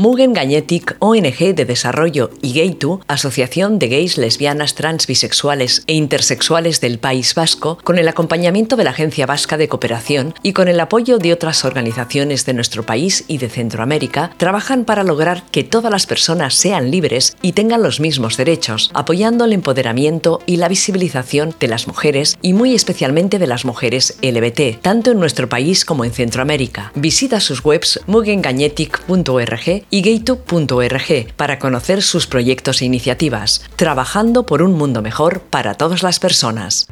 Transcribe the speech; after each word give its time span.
Mugen 0.00 0.32
Gagnetic, 0.32 0.96
ONG 1.00 1.54
de 1.54 1.66
Desarrollo 1.66 2.30
y 2.40 2.54
Gay2, 2.54 3.00
Asociación 3.06 3.78
de 3.78 3.88
Gays, 3.88 4.16
Lesbianas, 4.16 4.74
Trans, 4.74 5.06
Bisexuales 5.06 5.82
e 5.86 5.92
Intersexuales 5.92 6.80
del 6.80 6.98
País 6.98 7.34
Vasco, 7.34 7.76
con 7.84 7.98
el 7.98 8.08
acompañamiento 8.08 8.76
de 8.76 8.84
la 8.84 8.92
Agencia 8.92 9.26
Vasca 9.26 9.58
de 9.58 9.68
Cooperación 9.68 10.32
y 10.42 10.54
con 10.54 10.68
el 10.68 10.80
apoyo 10.80 11.18
de 11.18 11.34
otras 11.34 11.66
organizaciones 11.66 12.46
de 12.46 12.54
nuestro 12.54 12.86
país 12.86 13.24
y 13.28 13.36
de 13.36 13.50
Centroamérica, 13.50 14.30
trabajan 14.38 14.86
para 14.86 15.04
lograr 15.04 15.42
que 15.50 15.64
todas 15.64 15.92
las 15.92 16.06
personas 16.06 16.54
sean 16.54 16.90
libres 16.90 17.36
y 17.42 17.52
tengan 17.52 17.82
los 17.82 18.00
mismos 18.00 18.38
derechos, 18.38 18.90
apoyando 18.94 19.44
el 19.44 19.52
empoderamiento 19.52 20.40
y 20.46 20.56
la 20.56 20.68
visibilización 20.68 21.54
de 21.60 21.68
las 21.68 21.86
mujeres 21.86 22.38
y 22.40 22.54
muy 22.54 22.74
especialmente 22.74 23.38
de 23.38 23.46
las 23.46 23.66
mujeres 23.66 24.16
LBT, 24.22 24.80
tanto 24.80 25.10
en 25.10 25.20
nuestro 25.20 25.50
país 25.50 25.84
como 25.84 26.06
en 26.06 26.12
Centroamérica. 26.12 26.90
Visita 26.94 27.38
sus 27.38 27.62
webs 27.62 28.00
mugengagnetic.org 28.06 29.89
y 29.90 30.02
gaytube.org 30.02 31.34
para 31.36 31.58
conocer 31.58 32.02
sus 32.02 32.26
proyectos 32.26 32.80
e 32.82 32.84
iniciativas, 32.86 33.62
trabajando 33.76 34.46
por 34.46 34.62
un 34.62 34.72
mundo 34.72 35.02
mejor 35.02 35.40
para 35.40 35.74
todas 35.74 36.02
las 36.02 36.18
personas. 36.18 36.86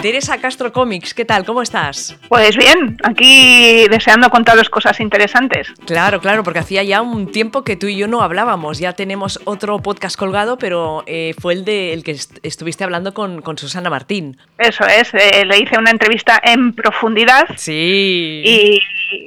Teresa 0.00 0.38
Castro 0.38 0.72
Comics, 0.72 1.12
¿qué 1.12 1.26
tal? 1.26 1.44
¿Cómo 1.44 1.60
estás? 1.60 2.16
Pues 2.28 2.56
bien, 2.56 2.96
aquí 3.04 3.86
deseando 3.88 4.30
contaros 4.30 4.70
cosas 4.70 4.98
interesantes. 4.98 5.68
Claro, 5.84 6.20
claro, 6.20 6.42
porque 6.42 6.60
hacía 6.60 6.82
ya 6.82 7.02
un 7.02 7.30
tiempo 7.30 7.64
que 7.64 7.76
tú 7.76 7.86
y 7.86 7.96
yo 7.96 8.08
no 8.08 8.22
hablábamos. 8.22 8.78
Ya 8.78 8.94
tenemos 8.94 9.40
otro 9.44 9.78
podcast 9.80 10.16
colgado, 10.16 10.56
pero 10.56 11.04
eh, 11.06 11.34
fue 11.38 11.52
el 11.52 11.66
de 11.66 11.92
el 11.92 12.02
que 12.02 12.16
estuviste 12.42 12.82
hablando 12.82 13.12
con, 13.12 13.42
Susana 13.58 13.90
Martín. 13.90 14.38
Eso 14.56 14.86
es, 14.86 15.12
eh, 15.12 15.44
le 15.44 15.58
hice 15.58 15.76
una 15.76 15.90
entrevista 15.90 16.40
en 16.42 16.72
profundidad. 16.72 17.44
Sí. 17.56 18.42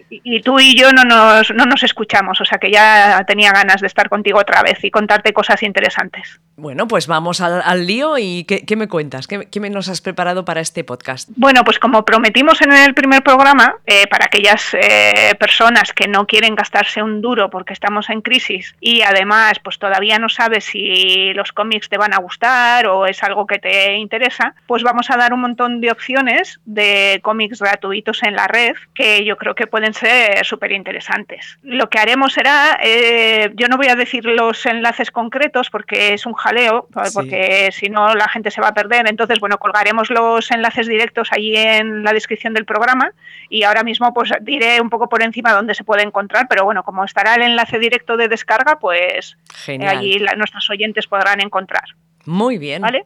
Y, 0.09 0.41
tú 0.41 0.59
y 0.59 0.75
yo 0.75 0.91
no 0.91 1.03
nos, 1.03 1.51
no 1.53 1.65
nos 1.65 1.83
escuchamos, 1.83 2.39
o 2.39 2.45
sea 2.45 2.57
que 2.57 2.71
ya 2.71 3.23
tenía 3.27 3.51
ganas 3.51 3.81
de 3.81 3.87
estar 3.87 4.09
contigo 4.09 4.39
otra 4.39 4.63
vez 4.63 4.83
y 4.83 4.89
contarte 4.89 5.33
cosas 5.33 5.61
interesantes. 5.61 6.39
Bueno, 6.55 6.87
pues 6.87 7.07
vamos 7.07 7.41
al, 7.41 7.85
lío 7.85 8.17
y 8.17 8.45
¿qué, 8.45 8.75
me 8.75 8.87
cuentas? 8.87 9.27
¿Qué, 9.27 9.47
¿Qué, 9.51 9.59
nos 9.69 9.89
has 9.89 10.01
preparado 10.01 10.45
para 10.45 10.61
este 10.63 10.83
podcast? 10.83 11.29
Bueno, 11.35 11.63
pues 11.63 11.77
como 11.77 12.03
prometimos 12.03 12.61
en 12.61 12.73
el 12.73 12.93
primer 12.93 13.21
programa, 13.21 13.75
eh, 13.85 14.07
para 14.07 14.25
aquellas 14.25 14.73
eh, 14.73 15.35
personas 15.39 15.93
que 15.93 16.07
no 16.07 16.25
quieren 16.25 16.55
gastarse 16.55 17.03
un 17.03 17.21
duro 17.21 17.49
porque 17.49 17.73
estamos 17.73 18.09
en 18.09 18.21
crisis 18.21 18.75
y 18.79 19.01
además 19.01 19.59
pues 19.63 19.77
todavía 19.77 20.17
no 20.17 20.29
sabes 20.29 20.65
si 20.65 21.33
los 21.33 21.51
cómics 21.51 21.89
te 21.89 21.97
van 21.97 22.13
a 22.13 22.17
gustar 22.17 22.87
o 22.87 23.05
es 23.05 23.21
algo 23.23 23.45
que 23.45 23.59
te 23.59 23.95
interesa, 23.97 24.55
pues 24.65 24.83
vamos 24.83 25.11
a 25.11 25.17
dar 25.17 25.33
un 25.33 25.41
montón 25.41 25.81
de 25.81 25.91
opciones 25.91 26.59
de 26.65 27.19
cómics 27.21 27.59
gratuitos 27.59 28.23
en 28.23 28.35
la 28.35 28.47
red 28.47 28.75
que 28.95 29.23
yo 29.23 29.37
creo 29.37 29.55
que 29.55 29.67
pueden 29.67 29.93
ser 29.93 30.45
súper 30.45 30.71
interesantes. 30.71 31.57
Lo 31.61 31.89
que 31.89 31.99
haremos 31.99 32.33
será, 32.33 32.79
eh, 32.81 33.51
yo 33.55 33.67
no 33.67 33.77
voy 33.77 33.87
a 33.87 33.95
decir 33.95 34.25
los 34.25 34.65
enlaces 34.65 35.11
concretos 35.11 35.69
porque 35.69 36.13
es 36.13 36.25
un 36.25 36.33
jaleo, 36.33 36.87
porque 37.13 37.69
si 37.71 37.89
no 37.89 38.15
la 38.15 38.27
gente 38.27 38.51
se 38.51 38.61
va 38.61 38.69
a 38.69 38.73
perder. 38.73 39.07
Entonces, 39.09 39.39
bueno, 39.39 39.57
colgaremos 39.57 40.09
los 40.09 40.51
enlaces 40.53 40.87
directos 40.87 41.29
allí 41.31 41.55
en 41.55 42.03
la 42.03 42.13
descripción 42.13 42.53
del 42.53 42.65
programa 42.65 43.11
y 43.49 43.63
ahora 43.63 43.83
mismo 43.83 44.13
pues 44.13 44.31
diré 44.41 44.79
un 44.81 44.89
poco 44.89 45.09
por 45.09 45.21
encima 45.21 45.53
dónde 45.53 45.75
se 45.75 45.83
puede 45.83 46.03
encontrar, 46.03 46.47
pero 46.47 46.63
bueno, 46.65 46.83
como 46.83 47.03
estará 47.03 47.35
el 47.35 47.41
enlace 47.41 47.79
directo 47.79 48.17
de 48.17 48.27
descarga, 48.27 48.79
pues 48.79 49.37
eh, 49.67 49.85
allí 49.85 50.19
nuestros 50.37 50.69
oyentes 50.69 51.07
podrán 51.07 51.41
encontrar. 51.41 51.83
Muy 52.25 52.57
bien. 52.57 52.81
¿Vale? 52.81 53.05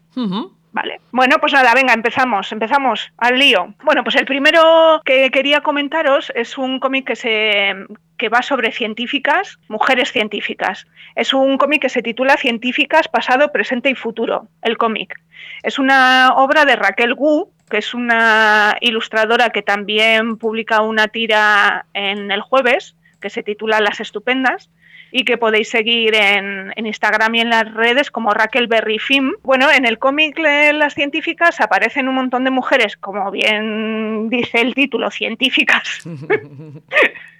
Vale. 0.71 1.01
Bueno, 1.11 1.37
pues 1.39 1.53
nada, 1.53 1.73
venga, 1.73 1.93
empezamos, 1.93 2.51
empezamos 2.51 3.11
al 3.17 3.39
lío. 3.39 3.73
Bueno, 3.83 4.03
pues 4.03 4.15
el 4.15 4.25
primero 4.25 5.01
que 5.05 5.31
quería 5.31 5.61
comentaros 5.61 6.31
es 6.35 6.57
un 6.57 6.79
cómic 6.79 7.07
que 7.07 7.15
se 7.15 7.73
que 8.17 8.29
va 8.29 8.41
sobre 8.41 8.71
científicas, 8.71 9.59
mujeres 9.67 10.11
científicas. 10.11 10.87
Es 11.15 11.33
un 11.33 11.57
cómic 11.57 11.83
que 11.83 11.89
se 11.89 12.01
titula 12.01 12.37
Científicas, 12.37 13.07
pasado, 13.07 13.51
presente 13.51 13.89
y 13.89 13.95
futuro, 13.95 14.47
el 14.61 14.77
cómic. 14.77 15.19
Es 15.63 15.79
una 15.79 16.33
obra 16.35 16.65
de 16.65 16.75
Raquel 16.75 17.13
Gu, 17.13 17.51
que 17.69 17.77
es 17.77 17.93
una 17.93 18.75
ilustradora 18.81 19.49
que 19.49 19.61
también 19.61 20.37
publica 20.37 20.81
una 20.81 21.07
tira 21.07 21.85
en 21.93 22.31
el 22.31 22.41
jueves, 22.41 22.95
que 23.21 23.29
se 23.29 23.43
titula 23.43 23.79
Las 23.79 23.99
Estupendas 23.99 24.69
y 25.11 25.23
que 25.23 25.37
podéis 25.37 25.69
seguir 25.69 26.15
en, 26.15 26.73
Instagram 26.77 27.35
y 27.35 27.41
en 27.41 27.49
las 27.49 27.73
redes 27.73 28.11
como 28.11 28.33
Raquel 28.33 28.67
Berry 28.67 28.99
Film. 28.99 29.33
Bueno, 29.43 29.71
en 29.71 29.85
el 29.85 29.99
cómic 29.99 30.37
Las 30.39 30.93
Científicas 30.93 31.59
aparecen 31.61 32.07
un 32.07 32.15
montón 32.15 32.43
de 32.43 32.51
mujeres, 32.51 32.97
como 32.97 33.31
bien 33.31 34.29
dice 34.29 34.61
el 34.61 34.73
título, 34.73 35.11
científicas, 35.11 36.01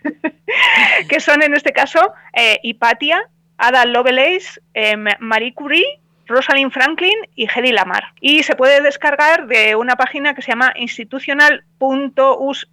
que 1.09 1.19
son 1.19 1.44
en 1.44 1.53
este 1.53 1.73
caso 1.73 2.13
eh, 2.33 2.59
Hipatia, 2.63 3.29
Ada 3.57 3.85
Lovelace, 3.85 4.61
eh, 4.73 4.95
Marie 5.19 5.53
Curie 5.53 6.00
Rosalind 6.27 6.71
Franklin 6.71 7.17
y 7.35 7.47
Hedy 7.47 7.71
Lamar. 7.71 8.13
Y 8.21 8.43
se 8.43 8.55
puede 8.55 8.81
descargar 8.81 9.47
de 9.47 9.75
una 9.75 9.95
página 9.95 10.33
que 10.33 10.41
se 10.41 10.51
llama 10.51 10.73
institucional.us 10.75 12.67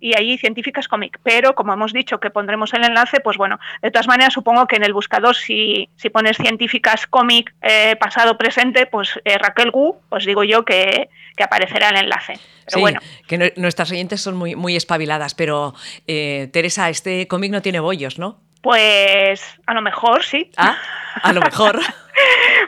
y 0.00 0.16
allí 0.16 0.38
científicas 0.38 0.88
comic. 0.88 1.18
Pero 1.22 1.54
como 1.54 1.72
hemos 1.72 1.92
dicho 1.92 2.20
que 2.20 2.30
pondremos 2.30 2.74
el 2.74 2.84
enlace, 2.84 3.20
pues 3.20 3.36
bueno, 3.36 3.58
de 3.82 3.90
todas 3.90 4.08
maneras 4.08 4.34
supongo 4.34 4.66
que 4.66 4.76
en 4.76 4.84
el 4.84 4.92
buscador 4.92 5.34
si, 5.36 5.88
si 5.96 6.10
pones 6.10 6.36
científicas 6.36 7.06
comic 7.06 7.54
eh, 7.62 7.96
pasado 7.96 8.36
presente, 8.36 8.86
pues 8.86 9.18
eh, 9.24 9.38
Raquel 9.38 9.70
Gu, 9.70 9.96
pues 10.08 10.24
digo 10.24 10.44
yo 10.44 10.64
que, 10.64 11.08
aparecerá 11.42 11.90
el 11.90 11.96
enlace. 11.96 12.34
sí, 12.66 12.80
bueno. 12.80 13.00
que 13.28 13.52
nuestras 13.56 13.90
oyentes 13.90 14.20
son 14.20 14.36
muy, 14.36 14.56
muy 14.56 14.74
espabiladas, 14.74 15.34
pero 15.34 15.74
eh, 16.06 16.48
Teresa, 16.52 16.88
este 16.88 17.28
cómic 17.28 17.52
no 17.52 17.62
tiene 17.62 17.80
bollos, 17.80 18.18
¿no? 18.18 18.40
Pues 18.62 19.44
a 19.66 19.74
lo 19.74 19.82
mejor 19.82 20.24
sí. 20.24 20.50
Ah, 20.56 20.76
a 21.22 21.32
lo 21.32 21.40
mejor. 21.40 21.80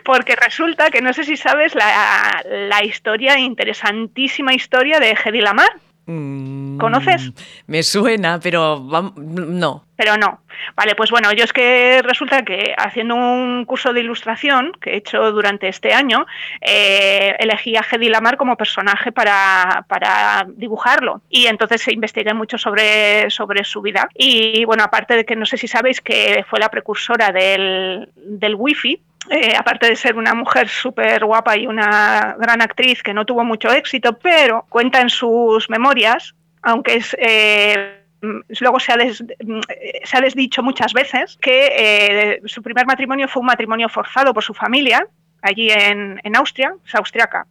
Porque 0.08 0.36
resulta 0.36 0.90
que 0.90 1.02
no 1.02 1.12
sé 1.12 1.22
si 1.22 1.36
sabes 1.36 1.74
la, 1.74 2.42
la 2.46 2.82
historia, 2.82 3.38
interesantísima 3.38 4.54
historia 4.54 5.00
de 5.00 5.10
Hedy 5.10 5.42
Lamar. 5.42 5.68
Mm, 6.06 6.78
¿Conoces? 6.78 7.30
Me 7.66 7.82
suena, 7.82 8.40
pero 8.40 8.82
no. 9.26 9.84
Pero 9.96 10.16
no. 10.16 10.40
Vale, 10.74 10.94
pues 10.94 11.10
bueno, 11.10 11.30
yo 11.32 11.44
es 11.44 11.52
que 11.52 12.00
resulta 12.00 12.42
que 12.42 12.74
haciendo 12.78 13.16
un 13.16 13.66
curso 13.66 13.92
de 13.92 14.00
ilustración 14.00 14.72
que 14.80 14.92
he 14.92 14.96
hecho 14.96 15.30
durante 15.30 15.68
este 15.68 15.92
año, 15.92 16.24
eh, 16.62 17.36
elegí 17.38 17.76
a 17.76 17.84
Hedy 17.84 18.08
Lamar 18.08 18.38
como 18.38 18.56
personaje 18.56 19.12
para, 19.12 19.84
para, 19.88 20.46
dibujarlo. 20.56 21.20
Y 21.28 21.48
entonces 21.48 21.86
investigué 21.88 22.32
mucho 22.32 22.56
sobre, 22.56 23.28
sobre 23.28 23.62
su 23.64 23.82
vida. 23.82 24.08
Y 24.14 24.64
bueno, 24.64 24.84
aparte 24.84 25.16
de 25.16 25.26
que 25.26 25.36
no 25.36 25.44
sé 25.44 25.58
si 25.58 25.68
sabéis 25.68 26.00
que 26.00 26.46
fue 26.48 26.60
la 26.60 26.70
precursora 26.70 27.30
del, 27.30 28.08
del 28.16 28.54
wifi, 28.54 29.02
eh, 29.30 29.54
aparte 29.56 29.88
de 29.88 29.96
ser 29.96 30.16
una 30.16 30.34
mujer 30.34 30.68
súper 30.68 31.24
guapa 31.24 31.56
y 31.56 31.66
una 31.66 32.36
gran 32.38 32.62
actriz 32.62 33.02
que 33.02 33.14
no 33.14 33.26
tuvo 33.26 33.44
mucho 33.44 33.70
éxito, 33.70 34.18
pero 34.18 34.66
cuenta 34.68 35.00
en 35.00 35.10
sus 35.10 35.68
memorias, 35.70 36.34
aunque 36.62 36.96
es... 36.96 37.16
Eh, 37.18 37.94
luego 38.20 38.80
se 38.80 38.92
ha, 38.92 38.96
se 38.98 40.16
ha, 40.16 40.20
desdicho 40.20 40.60
muchas 40.60 40.92
veces 40.92 41.38
que 41.40 41.68
eh, 41.72 42.40
su 42.46 42.62
primer 42.62 42.84
matrimonio 42.84 43.28
fue 43.28 43.40
un 43.40 43.46
matrimonio 43.46 43.88
forzado 43.88 44.34
por 44.34 44.42
su 44.42 44.54
familia, 44.54 45.06
allí 45.40 45.70
en, 45.70 46.20
en 46.24 46.36
Austria, 46.36 46.74
es 46.84 46.94
austriaca. 46.96 47.46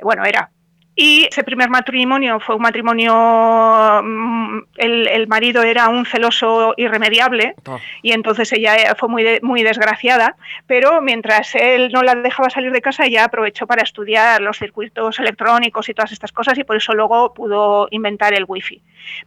Bueno, 0.00 0.24
era 0.24 0.50
y 0.96 1.26
ese 1.28 1.42
primer 1.42 1.70
matrimonio 1.70 2.38
fue 2.38 2.54
un 2.54 2.62
matrimonio, 2.62 3.12
mm, 4.02 4.58
el, 4.76 5.26
marido 5.26 5.62
era 5.62 5.88
un 5.88 6.06
celoso 6.06 6.74
irremediable 6.76 7.54
oh. 7.66 7.78
y 8.02 8.12
entonces 8.12 8.52
ella 8.52 8.94
fue 8.96 9.08
muy, 9.08 9.24
muy 9.42 9.64
desgraciada, 9.64 10.36
pero 10.66 11.02
mientras 11.02 11.54
él 11.56 11.90
no 11.92 12.02
la 12.02 12.14
dejaba 12.14 12.48
salir 12.48 12.70
de 12.70 12.80
casa, 12.80 13.06
ella 13.06 13.24
aprovechó 13.24 13.66
para 13.66 13.82
estudiar 13.82 14.40
los 14.40 14.58
circuitos 14.58 15.18
electrónicos 15.18 15.88
y 15.88 15.94
todas 15.94 16.12
estas 16.12 16.30
cosas 16.30 16.56
y 16.58 16.64
por 16.64 16.76
eso 16.76 16.94
luego 16.94 17.34
pudo 17.34 17.88
inventar 17.90 18.32
el 18.32 18.44
wifi. 18.46 18.80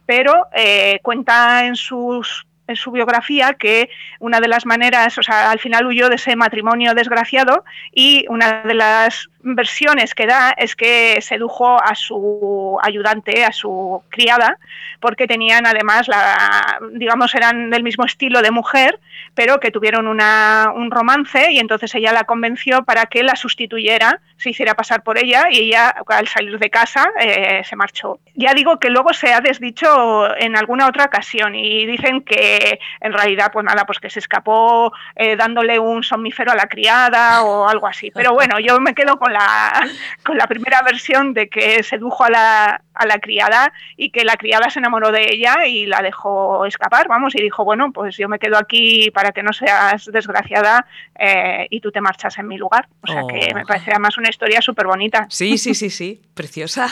Pero 0.06 0.46
eh, 0.54 1.00
cuenta 1.02 1.66
en 1.66 1.76
sus 1.76 2.47
en 2.68 2.76
su 2.76 2.92
biografía 2.92 3.54
que 3.54 3.90
una 4.20 4.40
de 4.40 4.48
las 4.48 4.66
maneras, 4.66 5.18
o 5.18 5.22
sea, 5.22 5.50
al 5.50 5.58
final 5.58 5.86
huyó 5.86 6.08
de 6.08 6.16
ese 6.16 6.36
matrimonio 6.36 6.94
desgraciado 6.94 7.64
y 7.92 8.26
una 8.28 8.62
de 8.62 8.74
las 8.74 9.28
versiones 9.40 10.14
que 10.14 10.26
da 10.26 10.50
es 10.50 10.76
que 10.76 11.20
sedujo 11.22 11.82
a 11.82 11.94
su 11.94 12.78
ayudante, 12.82 13.44
a 13.44 13.52
su 13.52 14.02
criada, 14.10 14.58
porque 15.00 15.26
tenían 15.26 15.66
además, 15.66 16.08
la, 16.08 16.78
digamos, 16.92 17.34
eran 17.34 17.70
del 17.70 17.82
mismo 17.82 18.04
estilo 18.04 18.42
de 18.42 18.50
mujer, 18.50 19.00
pero 19.34 19.60
que 19.60 19.70
tuvieron 19.70 20.06
una, 20.06 20.72
un 20.74 20.90
romance 20.90 21.50
y 21.52 21.58
entonces 21.58 21.94
ella 21.94 22.12
la 22.12 22.24
convenció 22.24 22.84
para 22.84 23.06
que 23.06 23.22
la 23.22 23.36
sustituyera, 23.36 24.20
se 24.38 24.50
hiciera 24.50 24.74
pasar 24.74 25.02
por 25.02 25.18
ella 25.18 25.46
y 25.50 25.58
ella 25.58 25.94
al 26.06 26.28
salir 26.28 26.58
de 26.58 26.70
casa 26.70 27.10
eh, 27.20 27.62
se 27.64 27.76
marchó. 27.76 28.20
Ya 28.34 28.54
digo 28.54 28.78
que 28.78 28.88
luego 28.88 29.12
se 29.12 29.32
ha 29.32 29.40
desdicho 29.40 30.34
en 30.36 30.56
alguna 30.56 30.86
otra 30.86 31.04
ocasión 31.04 31.54
y 31.54 31.86
dicen 31.86 32.22
que 32.22 32.78
en 33.00 33.12
realidad, 33.12 33.50
pues 33.52 33.64
nada, 33.64 33.84
pues 33.84 33.98
que 33.98 34.10
se 34.10 34.20
escapó 34.20 34.92
eh, 35.16 35.36
dándole 35.36 35.78
un 35.78 36.02
somnífero 36.02 36.52
a 36.52 36.56
la 36.56 36.68
criada 36.68 37.42
o 37.42 37.68
algo 37.68 37.86
así. 37.86 38.10
Pero 38.12 38.32
bueno, 38.32 38.58
yo 38.60 38.80
me 38.80 38.94
quedo 38.94 39.18
con 39.18 39.32
la, 39.32 39.86
con 40.24 40.38
la 40.38 40.46
primera 40.46 40.82
versión 40.82 41.34
de 41.34 41.48
que 41.48 41.82
sedujo 41.82 42.24
a 42.24 42.30
la, 42.30 42.82
a 42.98 43.06
la 43.06 43.18
criada 43.18 43.72
y 43.96 44.10
que 44.10 44.24
la 44.24 44.36
criada 44.36 44.68
se 44.70 44.80
enamoró 44.80 45.10
de 45.12 45.30
ella 45.32 45.66
y 45.66 45.86
la 45.86 46.02
dejó 46.02 46.66
escapar, 46.66 47.08
vamos, 47.08 47.34
y 47.34 47.42
dijo, 47.42 47.64
bueno, 47.64 47.92
pues 47.92 48.16
yo 48.16 48.28
me 48.28 48.38
quedo 48.38 48.58
aquí 48.58 49.10
para 49.12 49.32
que 49.32 49.42
no 49.42 49.52
seas 49.52 50.06
desgraciada 50.06 50.86
eh, 51.18 51.66
y 51.70 51.80
tú 51.80 51.90
te 51.90 52.00
marchas 52.00 52.38
en 52.38 52.48
mi 52.48 52.58
lugar. 52.58 52.88
O 53.02 53.06
sea 53.06 53.22
que 53.28 53.54
me 53.54 53.62
oh. 53.62 53.66
parece 53.66 53.90
además 53.92 54.18
una 54.18 54.28
historia 54.28 54.60
súper 54.60 54.86
bonita. 54.86 55.26
Sí, 55.30 55.56
sí, 55.58 55.74
sí, 55.74 55.90
sí, 55.90 56.20
preciosa. 56.34 56.88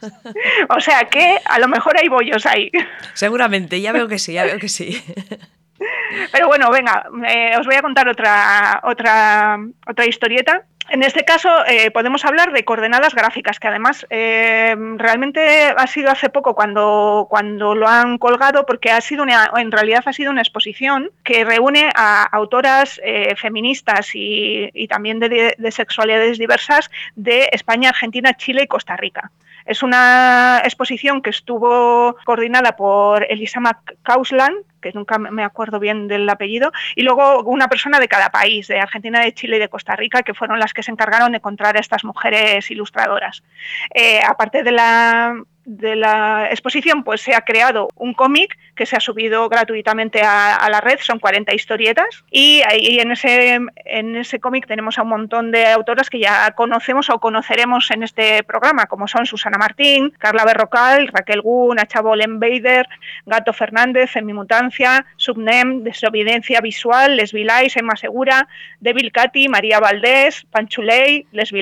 o 0.68 0.80
sea 0.80 1.04
que 1.04 1.38
a 1.44 1.58
lo 1.58 1.68
mejor 1.68 1.98
hay 1.98 2.08
bollos 2.08 2.44
ahí. 2.46 2.70
Seguramente, 3.14 3.80
ya 3.80 3.92
veo 3.92 4.08
que 4.08 4.18
sí, 4.18 4.34
ya 4.34 4.44
veo 4.44 4.58
que 4.58 4.68
sí. 4.68 5.02
Pero 6.32 6.46
bueno, 6.46 6.70
venga, 6.70 7.06
eh, 7.28 7.56
os 7.58 7.66
voy 7.66 7.76
a 7.76 7.82
contar 7.82 8.08
otra, 8.08 8.80
otra, 8.84 9.58
otra 9.86 10.06
historieta 10.06 10.64
en 10.88 11.02
este 11.02 11.24
caso 11.24 11.48
eh, 11.66 11.90
podemos 11.90 12.24
hablar 12.24 12.52
de 12.52 12.64
coordenadas 12.64 13.14
gráficas, 13.14 13.58
que 13.58 13.66
además 13.66 14.06
eh, 14.08 14.76
realmente 14.96 15.74
ha 15.76 15.86
sido 15.88 16.10
hace 16.10 16.28
poco 16.28 16.54
cuando, 16.54 17.26
cuando 17.28 17.74
lo 17.74 17.88
han 17.88 18.18
colgado, 18.18 18.64
porque 18.66 18.90
ha 18.90 19.00
sido 19.00 19.24
una, 19.24 19.50
en 19.56 19.72
realidad 19.72 20.04
ha 20.06 20.12
sido 20.12 20.30
una 20.30 20.42
exposición 20.42 21.10
que 21.24 21.44
reúne 21.44 21.90
a 21.94 22.22
autoras 22.22 23.00
eh, 23.04 23.34
feministas 23.36 24.10
y, 24.14 24.86
también 24.88 25.18
de, 25.18 25.56
de, 25.58 25.72
sexualidades 25.72 26.38
diversas 26.38 26.88
de 27.16 27.48
España, 27.50 27.88
Argentina, 27.88 28.34
Chile 28.34 28.62
y 28.62 28.68
Costa 28.68 28.96
Rica. 28.96 29.32
Es 29.66 29.82
una 29.82 30.60
exposición 30.64 31.20
que 31.20 31.30
estuvo 31.30 32.16
coordinada 32.24 32.76
por 32.76 33.26
Elisa 33.30 33.60
McCausland, 33.60 34.56
que 34.80 34.92
nunca 34.92 35.18
me 35.18 35.42
acuerdo 35.42 35.80
bien 35.80 36.06
del 36.06 36.28
apellido, 36.28 36.70
y 36.94 37.02
luego 37.02 37.42
una 37.42 37.68
persona 37.68 37.98
de 37.98 38.06
cada 38.06 38.30
país, 38.30 38.68
de 38.68 38.78
Argentina, 38.78 39.20
de 39.20 39.34
Chile 39.34 39.56
y 39.56 39.60
de 39.60 39.68
Costa 39.68 39.96
Rica, 39.96 40.22
que 40.22 40.34
fueron 40.34 40.60
las 40.60 40.72
que 40.72 40.84
se 40.84 40.92
encargaron 40.92 41.32
de 41.32 41.38
encontrar 41.38 41.76
a 41.76 41.80
estas 41.80 42.04
mujeres 42.04 42.70
ilustradoras. 42.70 43.42
Eh, 43.92 44.20
aparte 44.22 44.62
de 44.62 44.72
la 44.72 45.34
de 45.66 45.96
la 45.96 46.46
exposición 46.48 47.02
pues 47.02 47.20
se 47.20 47.34
ha 47.34 47.40
creado 47.40 47.88
un 47.96 48.14
cómic 48.14 48.56
que 48.76 48.86
se 48.86 48.94
ha 48.94 49.00
subido 49.00 49.48
gratuitamente 49.48 50.22
a, 50.22 50.68
la 50.70 50.80
red, 50.80 51.00
son 51.00 51.18
40 51.18 51.52
historietas 51.54 52.24
y, 52.30 52.62
ahí 52.66 53.00
en 53.00 53.10
ese, 53.10 53.58
en 53.84 54.16
ese 54.16 54.38
cómic 54.38 54.66
tenemos 54.66 54.96
a 54.98 55.02
un 55.02 55.08
montón 55.08 55.50
de 55.50 55.66
autoras 55.66 56.08
que 56.08 56.20
ya 56.20 56.52
conocemos 56.52 57.10
o 57.10 57.18
conoceremos 57.18 57.90
en 57.90 58.04
este 58.04 58.44
programa, 58.44 58.86
como 58.86 59.08
son 59.08 59.26
Susana 59.26 59.58
Martín, 59.58 60.12
Carla 60.18 60.44
Berrocal, 60.44 61.08
Raquel 61.08 61.42
Gu, 61.42 61.74
Nacha 61.74 62.00
Bolenbeider, 62.00 62.86
Gato 63.24 63.52
Fernández, 63.52 64.14
En 64.14 64.26
mi 64.26 64.34
mutancia, 64.34 65.04
Subnem, 65.16 65.82
Desobediencia 65.82 66.60
Visual, 66.60 67.16
Les 67.16 67.32
Vilais, 67.32 67.76
Emma 67.76 67.96
Segura, 67.96 68.46
Devil 68.78 69.10
Cati, 69.10 69.48
María 69.48 69.80
Valdés, 69.80 70.46
Panchuley, 70.50 71.26
Les 71.32 71.52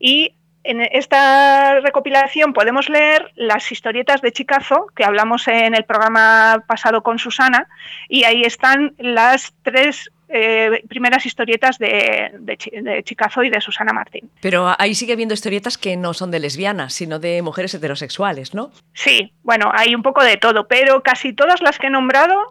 y 0.00 0.34
en 0.64 0.80
esta 0.80 1.80
recopilación 1.80 2.52
podemos 2.52 2.88
leer 2.88 3.30
las 3.36 3.70
historietas 3.70 4.22
de 4.22 4.32
Chicazo, 4.32 4.86
que 4.96 5.04
hablamos 5.04 5.46
en 5.46 5.74
el 5.74 5.84
programa 5.84 6.64
pasado 6.66 7.02
con 7.02 7.18
Susana, 7.18 7.68
y 8.08 8.24
ahí 8.24 8.42
están 8.42 8.94
las 8.98 9.54
tres 9.62 10.10
eh, 10.28 10.82
primeras 10.88 11.26
historietas 11.26 11.78
de, 11.78 12.32
de, 12.40 13.02
Chicazo 13.04 13.44
y 13.44 13.50
de 13.50 13.60
Susana 13.60 13.92
Martín. 13.92 14.30
Pero 14.40 14.74
ahí 14.78 14.94
sigue 14.94 15.12
habiendo 15.12 15.34
historietas 15.34 15.78
que 15.78 15.96
no 15.96 16.14
son 16.14 16.30
de 16.30 16.40
lesbianas, 16.40 16.94
sino 16.94 17.18
de 17.18 17.42
mujeres 17.42 17.74
heterosexuales, 17.74 18.54
¿no? 18.54 18.72
Sí, 18.94 19.32
bueno, 19.42 19.70
hay 19.72 19.94
un 19.94 20.02
poco 20.02 20.24
de 20.24 20.36
todo, 20.38 20.66
pero 20.66 21.02
casi 21.02 21.34
todas 21.34 21.60
las 21.60 21.78
que 21.78 21.88
he 21.88 21.90
nombrado 21.90 22.48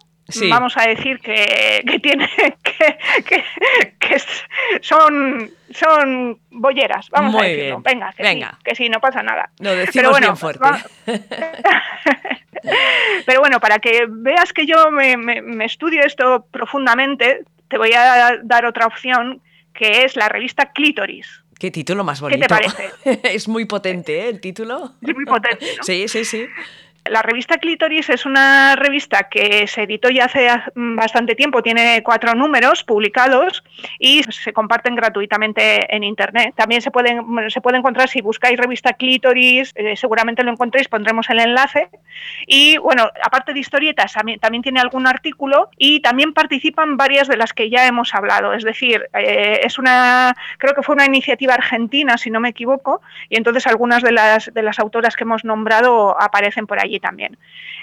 vamos 0.50 0.78
a 0.78 0.88
decir 0.88 1.20
que, 1.20 1.84
que 1.88 2.00
tiene 2.00 2.30
que, 2.64 3.44
que, 4.00 4.22
son 4.82 5.52
son 5.72 6.40
bolleras, 6.52 7.10
vamos 7.10 7.36
a 7.36 7.44
decirlo. 7.46 7.82
Venga, 7.82 8.14
que 8.14 8.24
Venga. 8.24 8.52
sí, 8.52 8.58
que 8.64 8.76
sí, 8.76 8.90
no 8.90 9.00
pasa 9.00 9.24
nada. 9.24 9.50
Lo 9.60 9.72
decimos 9.72 9.94
Pero 9.94 10.12
bueno, 10.12 10.28
bien 10.28 10.38
fuerte. 10.38 10.68
Pero 13.26 13.40
bueno, 13.40 13.60
para 13.60 13.80
que 13.80 14.06
veas 14.08 14.54
que 14.54 14.66
yo 14.66 14.92
me, 14.92 15.18
me, 15.18 15.66
estudio 15.66 16.04
esto 16.04 16.46
profundamente, 16.52 17.44
te 17.68 17.78
voy 17.78 17.92
a 17.94 18.40
dar 18.44 18.66
otra 18.66 18.86
opción, 18.86 19.42
que 19.74 20.06
es 20.06 20.16
la 20.16 20.30
revista 20.30 20.72
Clítoris. 20.72 21.44
Qué 21.64 21.72
título 21.72 22.04
más 22.04 22.20
bonito. 22.20 22.42
¿Qué 22.42 22.48
te 22.48 22.50
parece? 22.50 23.20
es 23.36 23.48
muy 23.48 23.64
potente, 23.64 24.20
¿eh? 24.20 24.30
El 24.30 24.42
título. 24.42 24.96
Es 25.02 25.16
muy 25.16 25.24
potente. 25.26 25.66
¿no? 25.78 25.84
Sí, 25.84 26.10
sí, 26.10 26.26
sí. 26.26 26.46
La 27.06 27.22
revista 27.22 27.58
Clitoris 27.58 28.10
es 28.10 28.26
una 28.26 28.78
revista 28.78 29.28
que 29.30 29.68
se 29.68 29.84
editó 29.84 30.10
ya 30.10 30.26
hace 30.26 30.48
bastante 30.74 31.36
tiempo, 31.36 31.62
tiene 31.62 32.02
cuatro 32.02 32.34
números 32.34 32.86
publicados 32.86 33.62
y 34.00 34.24
se 34.24 34.54
comparten 34.54 34.96
gratuitamente 34.96 35.94
en 35.94 36.06
Internet. 36.06 36.54
También 36.56 36.82
se 36.82 36.92
puede, 36.92 37.20
se 37.50 37.60
puede 37.60 37.78
encontrar, 37.78 38.08
si 38.08 38.22
buscáis 38.22 38.58
revista 38.58 38.94
Clitoris, 38.94 39.74
eh, 39.76 39.98
seguramente 39.98 40.44
lo 40.44 40.52
encontréis, 40.52 40.88
pondremos 40.88 41.30
el 41.30 41.42
enlace. 41.42 41.90
Y 42.48 42.78
bueno, 42.78 43.10
aparte 43.22 43.54
de 43.54 43.60
historietas, 43.60 44.14
también, 44.14 44.62
tiene 44.62 44.80
algún 44.80 45.06
artículo 45.06 45.70
y 45.78 46.00
también 46.00 46.34
participan 46.34 46.96
varias 46.96 47.28
de 47.28 47.36
las 47.36 47.52
que 47.52 47.70
ya 47.70 47.86
hemos 47.86 48.16
hablado. 48.16 48.54
Es 48.54 48.64
decir, 48.64 49.10
eh, 49.14 49.60
es 49.64 49.78
una, 49.78 50.36
creo 50.58 50.74
que 50.74 50.84
fue 50.84 50.96
una 50.96 51.06
iniciativa 51.06 51.54
argentina, 51.54 52.18
si 52.18 52.32
no 52.32 52.40
me 52.40 52.50
equivoco, 52.50 53.02
y 53.28 53.36
entonces 53.36 53.68
algunas 53.68 54.04
de 54.04 54.14
las, 54.14 54.54
de 54.54 54.64
las 54.64 54.80
autoras 54.80 55.18
que 55.18 55.26
hemos 55.26 55.44
nombrado 55.44 56.16
aparecen 56.22 56.66
por 56.66 56.80
allí 56.80 56.93
también. 57.00 57.38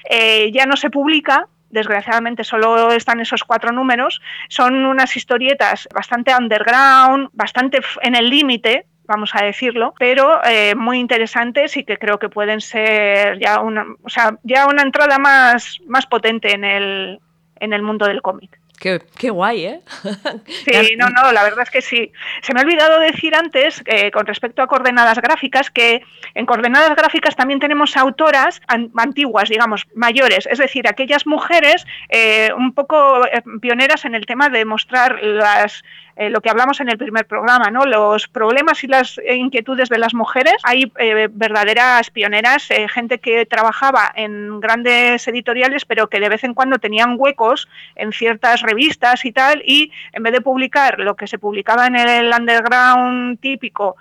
Eh, 0.09 0.51
ya 0.53 0.67
no 0.67 0.77
se 0.77 0.91
publica, 0.91 1.49
desgraciadamente 1.71 2.45
solo 2.45 2.91
están 2.93 3.21
esos 3.21 3.45
cuatro 3.45 3.73
números, 3.73 4.21
son 4.49 4.85
unas 4.85 5.17
historietas 5.17 5.89
bastante 5.95 6.35
underground, 6.35 7.29
bastante 7.33 7.81
en 8.03 8.15
el 8.15 8.29
límite, 8.29 8.87
vamos 9.07 9.35
a 9.35 9.45
decirlo, 9.45 9.95
pero 9.99 10.41
eh, 10.45 10.75
muy 10.77 10.99
interesantes 10.99 11.77
y 11.77 11.85
que 11.85 11.99
creo 11.99 12.19
que 12.19 12.29
pueden 12.29 12.61
ser 12.61 13.39
ya 13.41 13.61
una, 13.61 13.85
o 14.03 14.09
sea, 14.09 14.39
ya 14.45 14.67
una 14.67 14.83
entrada 14.83 15.19
más, 15.19 15.79
más 15.87 16.07
potente 16.07 16.53
en 16.53 16.65
el, 16.65 17.21
en 17.57 17.73
el 17.73 17.83
mundo 17.83 18.07
del 18.07 18.23
cómic. 18.23 18.60
Qué, 18.81 19.29
guay, 19.29 19.67
¿eh? 19.67 19.81
Sí, 20.65 20.97
no, 20.97 21.11
no, 21.11 21.33
la 21.33 21.43
verdad 21.43 21.65
es 21.65 21.71
que 21.71 21.83
sí. 21.83 22.13
Se 22.41 22.55
me 22.55 22.61
ha 22.61 22.63
olvidado 22.63 22.99
decir 22.99 23.35
antes, 23.35 23.83
eh, 23.85 24.11
con 24.11 24.25
respecto 24.25 24.63
a 24.63 24.67
coordenadas 24.69 25.19
gráficas, 25.21 25.71
que 25.71 26.03
en 26.35 26.47
coordenadas 26.47 26.97
gráficas 26.97 27.37
también 27.37 27.61
tenemos 27.61 27.95
autoras 27.99 28.63
antiguas, 28.97 29.51
digamos, 29.51 29.87
mayores, 29.95 30.49
es 30.51 30.59
decir, 30.59 30.89
aquellas 30.89 31.27
mujeres 31.27 31.85
eh, 32.09 32.53
un 32.57 32.73
poco 32.73 33.27
eh, 33.27 33.43
pioneras 33.61 34.07
en 34.07 34.15
el 34.15 34.25
tema 34.25 34.49
de 34.49 34.65
mostrar 34.65 35.23
las 35.23 35.85
eh, 36.21 36.29
lo 36.29 36.43
que 36.43 36.51
hablamos 36.51 36.79
en 36.81 36.91
el 36.91 36.99
primer 36.99 37.27
programa, 37.27 37.71
¿no? 37.71 37.87
Los 37.87 38.29
problemas 38.29 38.85
y 38.85 38.89
las 38.89 39.19
inquietudes 39.27 39.89
de 39.89 39.97
las 39.97 40.13
mujeres. 40.13 40.57
Hay 40.65 40.93
eh, 40.99 41.29
verdaderas 41.33 42.11
pioneras, 42.11 42.71
eh, 42.71 42.89
gente 42.89 43.21
que 43.21 43.47
trabajaba 43.47 44.13
en 44.15 44.61
grandes 44.61 45.27
editoriales, 45.27 45.87
pero 45.87 46.11
que 46.11 46.21
de 46.21 46.29
vez 46.29 46.45
en 46.45 46.53
cuando 46.53 46.79
tenían 46.79 47.15
huecos 47.17 47.71
en 47.97 48.13
ciertas 48.13 48.61
revistas 48.61 49.25
y 49.25 49.33
tal, 49.33 49.63
y 49.65 49.93
en 50.13 50.23
vez 50.23 50.35
de 50.35 50.43
publicar 50.43 50.99
lo 50.99 51.17
que 51.17 51.27
se 51.27 51.39
publicaba 51.39 51.87
en 51.87 51.97
el 51.97 52.31
underground 52.39 53.41
típico, 53.41 53.97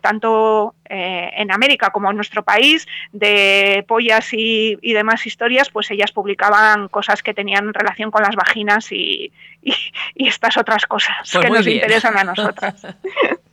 tanto 0.00 0.74
en 0.88 1.52
América 1.52 1.90
como 1.90 2.10
en 2.10 2.16
nuestro 2.16 2.42
país, 2.42 2.86
de 3.12 3.84
pollas 3.86 4.28
y, 4.32 4.76
demás 4.92 5.26
historias, 5.26 5.68
pues 5.68 5.90
ellas 5.90 6.12
publicaban 6.12 6.88
cosas 6.88 7.22
que 7.22 7.34
tenían 7.34 7.74
relación 7.74 8.10
con 8.10 8.22
las 8.22 8.36
vaginas 8.36 8.90
y, 8.92 9.32
estas 10.14 10.56
otras 10.56 10.86
cosas 10.86 11.16
pues 11.32 11.44
que 11.44 11.50
nos 11.50 11.66
interesan 11.66 12.16
a 12.16 12.24
nosotras. 12.24 12.86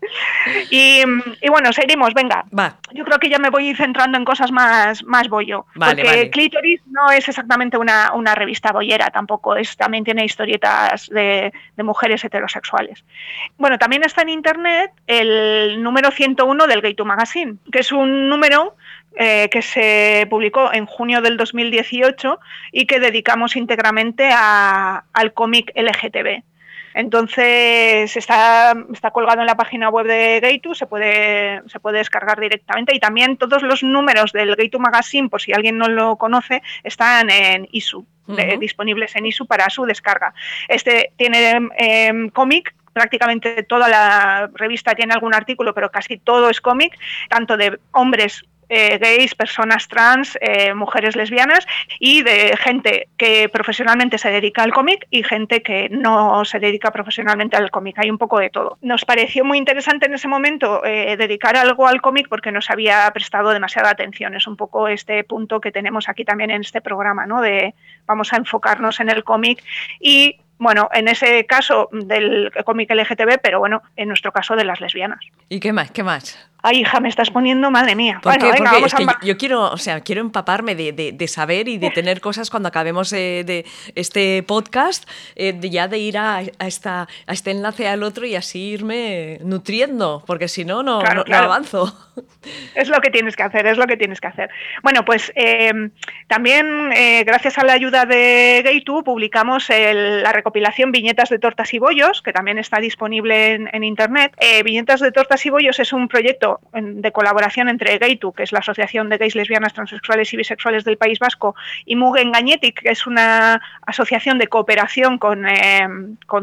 y, 0.70 1.04
bueno, 1.50 1.74
seguimos, 1.74 2.14
venga. 2.14 2.46
Yo 2.94 3.04
creo 3.06 3.20
que 3.20 3.30
ya 3.30 3.40
me 3.40 3.50
voy 3.50 3.74
centrando 3.76 4.18
en 4.18 4.26
cosas 4.26 4.52
más, 4.52 5.04
más 5.04 5.30
bollo. 5.30 5.66
porque 5.74 6.30
Clitoris 6.32 6.82
no 6.88 7.12
es 7.12 7.28
exactamente 7.28 7.78
una, 7.78 8.36
revista 8.36 8.72
bollera 8.72 9.10
tampoco, 9.12 9.56
es, 9.56 9.78
también 9.78 10.04
tiene 10.04 10.26
historietas 10.26 11.10
de, 11.10 11.54
de, 11.76 11.84
mujeres 11.84 12.24
heterosexuales. 12.24 13.04
Bueno, 13.58 13.78
también 13.78 14.04
está 14.04 14.22
en 14.24 14.30
internet 14.30 14.92
el 15.08 15.82
número 15.84 16.12
101 16.12 16.68
del 16.68 16.82
Gay 16.82 16.96
to 16.96 17.06
Magazine, 17.06 17.58
que 17.72 17.80
es 17.80 17.92
un 17.92 18.30
número 18.30 18.76
eh, 19.16 19.48
que 19.52 19.62
se 19.62 20.26
publicó 20.28 20.74
en 20.74 20.88
junio 20.88 21.22
del 21.22 21.38
2018 21.38 22.40
y 22.72 22.88
que 22.88 23.00
dedicamos 23.00 23.56
íntegramente 23.56 24.32
al 24.34 25.34
cómic 25.34 25.72
LGTB. 25.76 26.42
Entonces 26.94 28.16
está, 28.16 28.74
está 28.92 29.12
colgado 29.12 29.42
en 29.42 29.48
la 29.48 29.58
página 29.58 29.90
web 29.90 30.06
de 30.06 30.40
Gaitu, 30.40 30.76
se 30.76 30.86
puede, 30.86 31.62
se 31.68 31.80
puede 31.80 32.00
descargar 32.00 32.40
directamente 32.40 32.96
y 32.96 33.00
también 33.00 33.38
todos 33.38 33.64
los 33.64 33.84
números 33.84 34.32
del 34.32 34.56
Gaitu 34.56 34.80
Magazine, 34.80 35.30
por 35.30 35.42
si 35.42 35.54
alguien 35.54 35.78
no 35.78 35.88
lo 35.88 36.18
conoce, 36.18 36.62
están 36.84 37.30
en 37.30 37.68
ISU, 37.72 38.06
disponibles 38.60 39.16
en 39.16 39.26
ISU 39.26 39.46
para 39.46 39.70
su 39.70 39.86
descarga. 39.86 40.34
Este 40.68 41.12
tiene 41.18 41.70
em, 41.78 42.30
cómic 42.30 42.74
prácticamente 42.94 43.64
toda 43.64 43.90
la 43.90 44.50
revista 44.54 44.94
tiene 44.94 45.14
algún 45.14 45.34
artículo, 45.34 45.74
pero 45.74 45.90
casi 45.90 46.18
todo 46.20 46.50
es 46.50 46.62
cómic, 46.62 46.96
tanto 47.28 47.58
de 47.58 47.80
hombres 47.92 48.44
eh, 48.70 48.98
gays, 48.98 49.36
personas 49.36 49.88
trans, 49.88 50.38
eh, 50.42 50.74
mujeres 50.74 51.16
lesbianas 51.16 51.66
y 52.00 52.24
de 52.24 52.56
gente 52.58 53.08
que 53.18 53.50
profesionalmente 53.50 54.18
se 54.18 54.32
dedica 54.32 54.64
al 54.64 54.74
cómic 54.74 55.08
y 55.10 55.24
gente 55.24 55.62
que 55.62 55.90
no 55.90 56.46
se 56.46 56.60
dedica 56.60 56.92
profesionalmente 56.92 57.58
al 57.58 57.72
cómic. 57.72 57.98
Hay 58.00 58.10
un 58.10 58.18
poco 58.18 58.40
de 58.40 58.50
todo. 58.50 58.78
Nos 58.82 59.06
pareció 59.06 59.46
muy 59.46 59.58
interesante 59.58 60.06
en 60.06 60.14
ese 60.14 60.28
momento 60.28 60.84
eh, 60.86 61.16
dedicar 61.18 61.56
algo 61.56 61.88
al 61.88 62.02
cómic 62.02 62.28
porque 62.30 62.52
nos 62.52 62.70
había 62.70 63.10
prestado 63.12 63.52
demasiada 63.52 63.90
atención. 63.90 64.36
Es 64.36 64.48
un 64.48 64.58
poco 64.58 64.88
este 64.88 65.24
punto 65.24 65.60
que 65.62 65.72
tenemos 65.72 66.10
aquí 66.10 66.26
también 66.26 66.52
en 66.52 66.62
este 66.62 66.82
programa, 66.82 67.26
¿no? 67.26 67.42
De 67.42 67.74
vamos 68.06 68.34
a 68.34 68.38
enfocarnos 68.38 69.00
en 69.00 69.10
el 69.10 69.24
cómic 69.24 69.64
y 70.00 70.38
bueno, 70.58 70.90
en 70.94 71.08
ese 71.08 71.46
caso 71.46 71.90
del 71.92 72.52
cómic 72.64 72.90
LGTB, 72.90 73.40
pero 73.42 73.60
bueno, 73.60 73.82
en 73.96 74.08
nuestro 74.08 74.32
caso 74.32 74.56
de 74.56 74.64
las 74.64 74.80
lesbianas. 74.80 75.20
¿Y 75.50 75.60
qué 75.60 75.74
más? 75.74 75.92
¿Qué 75.92 76.04
más? 76.04 76.50
Ay, 76.66 76.80
hija, 76.80 77.02
me 77.02 77.10
estás 77.10 77.30
poniendo, 77.30 77.70
madre 77.72 77.94
mía. 77.94 78.22
bueno, 78.24 78.50
Venga, 78.50 78.72
vamos 78.72 78.94
a... 78.94 79.20
yo 79.22 79.38
quiero, 79.38 79.64
o 79.64 79.78
sea, 79.78 80.00
quiero 80.00 80.22
empaparme 80.22 80.76
de, 80.76 81.28
saber 81.28 81.68
y 81.68 81.78
de 81.78 81.90
tener 81.90 82.22
cosas 82.22 82.50
cuando 82.50 82.70
acabemos 82.70 83.12
eh, 83.12 83.44
de 83.46 83.66
este 83.96 84.44
podcast, 84.44 85.04
eh, 85.36 85.60
ya 85.62 85.90
de 85.90 85.98
ir 85.98 86.18
a, 86.18 86.42
esta, 86.66 87.10
a 87.28 87.34
este 87.34 87.52
enlace 87.52 87.90
al 87.90 88.02
otro 88.02 88.26
y 88.26 88.38
así 88.38 88.62
irme 88.62 89.40
nutriendo, 89.44 90.24
porque 90.26 90.48
si 90.48 90.64
no, 90.64 90.84
no, 90.84 91.02
avanzo. 91.34 91.94
Es 92.76 92.90
lo 92.90 93.02
que 93.02 93.10
tienes 93.10 93.36
que 93.36 93.42
hacer, 93.42 93.66
es 93.66 93.78
lo 93.78 93.88
que 93.88 93.98
tienes 93.98 94.22
que 94.22 94.28
hacer. 94.28 94.50
Bueno, 94.84 95.04
pues 95.04 95.32
em, 95.34 95.90
también 96.28 96.92
eh, 96.94 97.24
gracias 97.24 97.58
a 97.58 97.64
la 97.64 97.74
ayuda 97.74 98.06
de 98.06 98.62
Gay2 98.64 99.04
publicamos 99.04 99.68
la 99.70 100.32
recopilación 100.32 100.92
Viñetas 100.92 101.30
de 101.30 101.40
Tortas 101.40 101.74
y 101.74 101.80
Bollos, 101.80 102.22
que 102.22 102.32
también 102.32 102.60
está 102.60 102.80
disponible 102.80 103.54
en, 103.54 103.70
en 103.74 103.84
Internet. 103.84 104.36
Viñetas 104.64 105.00
de 105.00 105.12
Tortas 105.12 105.44
y 105.48 105.50
Bollos 105.50 105.80
es 105.80 105.92
un 105.92 106.08
proyecto 106.08 106.53
de 106.74 107.12
colaboración 107.12 107.70
entre 107.70 107.98
Gaytu, 107.98 108.34
que 108.34 108.44
es 108.44 108.52
la 108.52 108.60
Asociación 108.60 109.10
de 109.10 109.18
Gays, 109.18 109.36
Lesbianas, 109.36 109.74
Transexuales 109.74 110.34
y 110.34 110.38
Bisexuales 110.38 110.84
del 110.84 110.98
País 110.98 111.20
Vasco, 111.20 111.56
y 111.86 111.96
Mugen 111.96 112.32
Gañetic, 112.32 112.82
que 112.82 112.92
es 112.92 113.08
una 113.08 113.62
asociación 113.86 114.38
de 114.38 114.48
cooperación 114.48 115.18
con, 115.18 115.48
eh, 115.48 115.88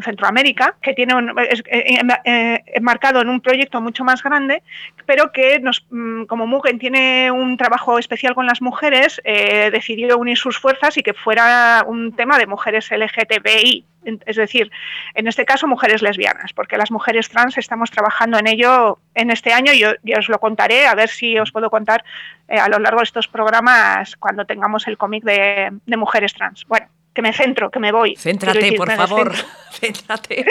Centroamérica, 0.02 0.76
que 0.81 0.95
tiene 0.95 1.14
un, 1.14 1.38
es, 1.38 1.62
eh, 1.67 1.99
eh, 2.25 2.62
enmarcado 2.67 3.21
en 3.21 3.29
un 3.29 3.40
proyecto 3.40 3.81
mucho 3.81 4.05
más 4.05 4.23
grande, 4.23 4.62
pero 5.07 5.33
que 5.33 5.59
nos, 5.61 5.87
mm, 5.90 6.25
como 6.25 6.47
Mugen 6.47 6.79
tiene 6.79 7.31
un 7.31 7.57
trabajo 7.57 7.99
especial 7.99 8.35
con 8.35 8.47
las 8.47 8.62
mujeres, 8.62 9.21
decidió 9.25 10.19
unir 10.19 10.37
sus 10.37 10.59
fuerzas 10.59 10.97
y 10.97 11.02
que 11.02 11.14
fuera 11.14 11.85
un 11.87 12.14
tema 12.14 12.38
de 12.38 12.47
mujeres 12.47 12.90
LGTBI 12.90 13.85
es 14.04 14.37
decir, 14.37 14.71
en 15.14 15.26
este 15.26 15.45
caso 15.45 15.66
mujeres 15.66 16.02
lesbianas, 16.02 16.52
porque 16.52 16.78
las 16.78 16.90
mujeres 16.90 17.28
trans 17.28 17.59
estamos 17.59 17.90
trabajando 17.90 18.38
en 18.38 18.47
ello 18.47 18.99
en 19.14 19.30
este 19.30 19.52
año 19.52 19.73
y 19.73 19.80
yo, 19.80 19.92
os 20.19 20.28
lo 20.28 20.38
contaré, 20.38 20.87
a 20.87 20.95
ver 20.95 21.09
si 21.09 21.38
os 21.38 21.52
puedo 21.52 21.71
contar 21.71 22.04
eh, 22.49 22.59
a 22.59 22.69
lo 22.69 22.78
largo 22.78 23.00
de 23.00 23.04
estos 23.04 23.28
programas 23.28 24.16
cuando 24.16 24.47
tengamos 24.47 24.87
el 24.88 24.97
cómic 24.97 25.25
de, 25.25 25.73
mujeres 25.87 26.35
trans. 26.35 26.64
Bueno, 26.66 26.87
que 27.14 27.23
me 27.23 27.33
centro, 27.33 27.71
que 27.71 27.78
me 27.78 27.92
voy. 27.92 28.16
Céntrate, 28.16 28.73
por 28.73 28.90
favor, 28.90 29.35
céntrate. 29.73 30.45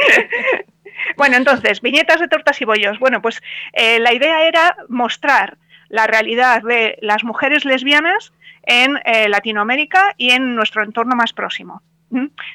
bueno, 1.18 1.38
entonces, 1.38 1.82
viñetas 1.82 2.20
de 2.20 2.28
tortas 2.28 2.62
y 2.62 2.66
bollos. 2.66 3.00
Bueno, 3.00 3.22
pues 3.22 3.42
eh, 3.74 4.00
la 4.00 4.14
idea 4.14 4.44
era 4.44 4.78
mostrar 4.88 5.58
la 5.88 6.06
realidad 6.06 6.62
de 6.62 6.98
las 7.02 7.24
mujeres 7.24 7.66
lesbianas 7.66 8.32
en 8.64 9.00
eh, 9.06 9.28
Latinoamérica 9.28 10.14
y 10.18 10.32
en 10.32 10.56
nuestro 10.56 10.84
entorno 10.84 11.16
más 11.16 11.34
próximo. 11.34 11.82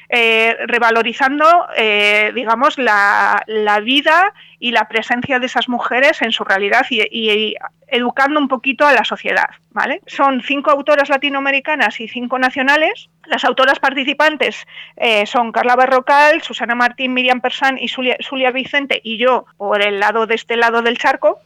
Eh, 0.09 0.57
revalorizando, 0.67 1.45
eh, 1.77 2.31
digamos, 2.35 2.77
la, 2.77 3.43
vida 3.83 4.33
y 4.59 4.71
la 4.71 4.87
presencia 4.87 5.39
de 5.39 5.45
esas 5.45 5.69
mujeres 5.69 6.21
en 6.21 6.31
su 6.31 6.43
realidad 6.43 6.85
y, 6.89 7.55
educando 7.87 8.39
un 8.39 8.47
poquito 8.47 8.85
a 8.85 8.93
la 8.93 9.05
sociedad. 9.05 9.49
¿Vale? 9.75 10.01
Son 10.07 10.41
cinco 10.41 10.71
autoras 10.71 11.09
latinoamericanas 11.09 11.99
y 11.99 12.07
cinco 12.07 12.39
nacionales. 12.39 13.09
Las 13.25 13.43
autoras 13.43 13.77
participantes 13.77 14.65
eh, 14.95 15.25
son 15.25 15.51
Carla 15.51 15.75
Berrocal, 15.75 16.41
Susana 16.41 16.75
Martín, 16.75 17.13
Miriam 17.13 17.41
Persán 17.41 17.77
y 17.77 17.89
Zulia, 17.89 18.51
Vicente 18.51 19.01
y 19.03 19.17
yo 19.17 19.45
por 19.57 19.81
el 19.81 19.99
lado 19.99 20.27
de 20.27 20.35
este 20.35 20.55
lado 20.55 20.81
del 20.81 20.97
charco. 20.97 21.41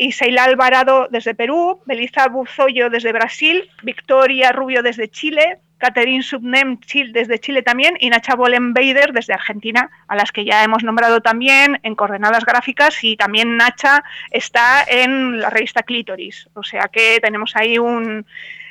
y 0.00 0.12
Seila 0.12 0.44
Alvarado 0.44 1.08
desde 1.10 1.34
Perú, 1.34 1.82
Belisa 1.84 2.26
Buzoyo 2.28 2.88
desde 2.88 3.12
Brasil, 3.12 3.68
Victoria 3.82 4.52
Rubio 4.52 4.82
desde 4.82 5.10
Chile, 5.10 5.58
Catherine 5.82 6.22
Subnem 6.22 6.78
desde 7.10 7.40
Chile 7.40 7.62
también 7.62 7.96
y 7.98 8.08
Nacha 8.08 8.36
Bollenbeider 8.36 9.12
desde 9.12 9.34
Argentina, 9.34 9.90
a 10.06 10.14
las 10.14 10.30
que 10.30 10.44
ya 10.44 10.62
hemos 10.62 10.84
nombrado 10.84 11.20
también 11.20 11.80
en 11.82 11.96
coordenadas 11.96 12.44
gráficas 12.44 13.02
y 13.02 13.16
también 13.16 13.56
Nacha 13.56 14.04
está 14.30 14.84
en 14.86 15.40
la 15.40 15.50
revista 15.50 15.82
Clitoris, 15.82 16.48
o 16.54 16.62
sea 16.62 16.86
que 16.86 17.18
tenemos 17.20 17.41
ahí 17.54 17.78
un 17.78 18.26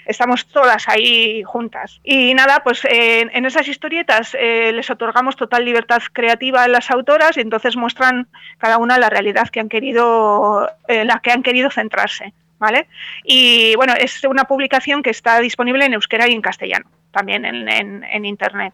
estamos 0.05 0.47
todas 0.47 0.89
ahí 0.89 1.43
juntas. 1.43 2.01
Y 2.03 2.33
nada, 2.33 2.61
pues 2.63 2.81
en 2.89 3.45
esas 3.45 3.67
historietas 3.67 4.35
eh, 4.37 4.71
les 4.73 4.89
otorgamos 4.89 5.35
total 5.35 5.63
libertad 5.63 6.01
creativa 6.11 6.63
a 6.63 6.67
las 6.67 6.89
autoras 6.91 7.37
y 7.37 7.41
entonces 7.41 7.75
muestran 7.75 8.27
cada 8.57 8.77
una 8.77 8.97
la 8.97 9.09
realidad 9.09 9.49
que 9.49 9.59
han 9.59 9.69
querido, 9.69 10.69
en 10.87 11.07
la 11.07 11.19
que 11.19 11.31
han 11.31 11.43
querido 11.43 11.69
centrarse. 11.69 12.33
¿Vale? 12.59 12.87
Y 13.23 13.75
bueno, 13.75 13.95
es 13.97 14.23
una 14.23 14.43
publicación 14.43 15.01
que 15.01 15.09
está 15.09 15.39
disponible 15.39 15.83
en 15.85 15.93
euskera 15.93 16.27
y 16.27 16.33
en 16.33 16.41
castellano 16.41 16.85
también 17.11 17.45
en, 17.45 18.25
Internet. 18.25 18.73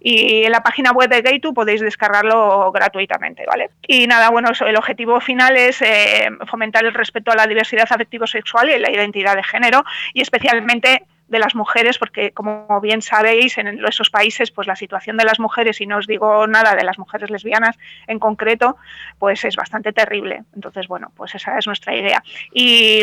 Y 0.00 0.44
en 0.44 0.52
la 0.52 0.62
página 0.62 0.92
web 0.92 1.08
de 1.08 1.22
Gaytu 1.22 1.54
podéis 1.54 1.80
descargarlo 1.80 2.70
gratuitamente, 2.72 3.44
¿vale? 3.46 3.70
Y 3.86 4.06
nada, 4.06 4.30
bueno, 4.30 4.50
el 4.66 4.76
objetivo 4.76 5.20
final 5.20 5.56
es 5.56 5.82
eh, 5.82 6.28
fomentar 6.46 6.84
el 6.84 6.94
respeto 6.94 7.30
a 7.30 7.36
la 7.36 7.46
diversidad 7.46 7.86
afectivo-sexual 7.90 8.70
y 8.70 8.78
la 8.78 8.90
identidad 8.90 9.36
de 9.36 9.44
género, 9.44 9.84
y 10.12 10.20
especialmente 10.20 11.02
de 11.28 11.38
las 11.38 11.54
mujeres, 11.54 11.98
porque 11.98 12.32
como 12.32 12.80
bien 12.80 13.02
sabéis, 13.02 13.58
en 13.58 13.84
esos 13.86 14.10
países, 14.10 14.50
pues 14.50 14.66
la 14.66 14.76
situación 14.76 15.16
de 15.16 15.24
las 15.24 15.38
mujeres, 15.38 15.80
y 15.80 15.86
no 15.86 15.98
os 15.98 16.06
digo 16.06 16.46
nada 16.46 16.74
de 16.74 16.84
las 16.84 16.98
mujeres 16.98 17.30
lesbianas 17.30 17.76
en 18.06 18.18
concreto, 18.18 18.76
pues 19.18 19.44
es 19.44 19.54
bastante 19.56 19.92
terrible. 19.92 20.44
Entonces, 20.54 20.88
bueno, 20.88 21.12
pues 21.16 21.34
esa 21.34 21.58
es 21.58 21.66
nuestra 21.66 21.94
idea. 21.94 22.22
Y 22.52 23.02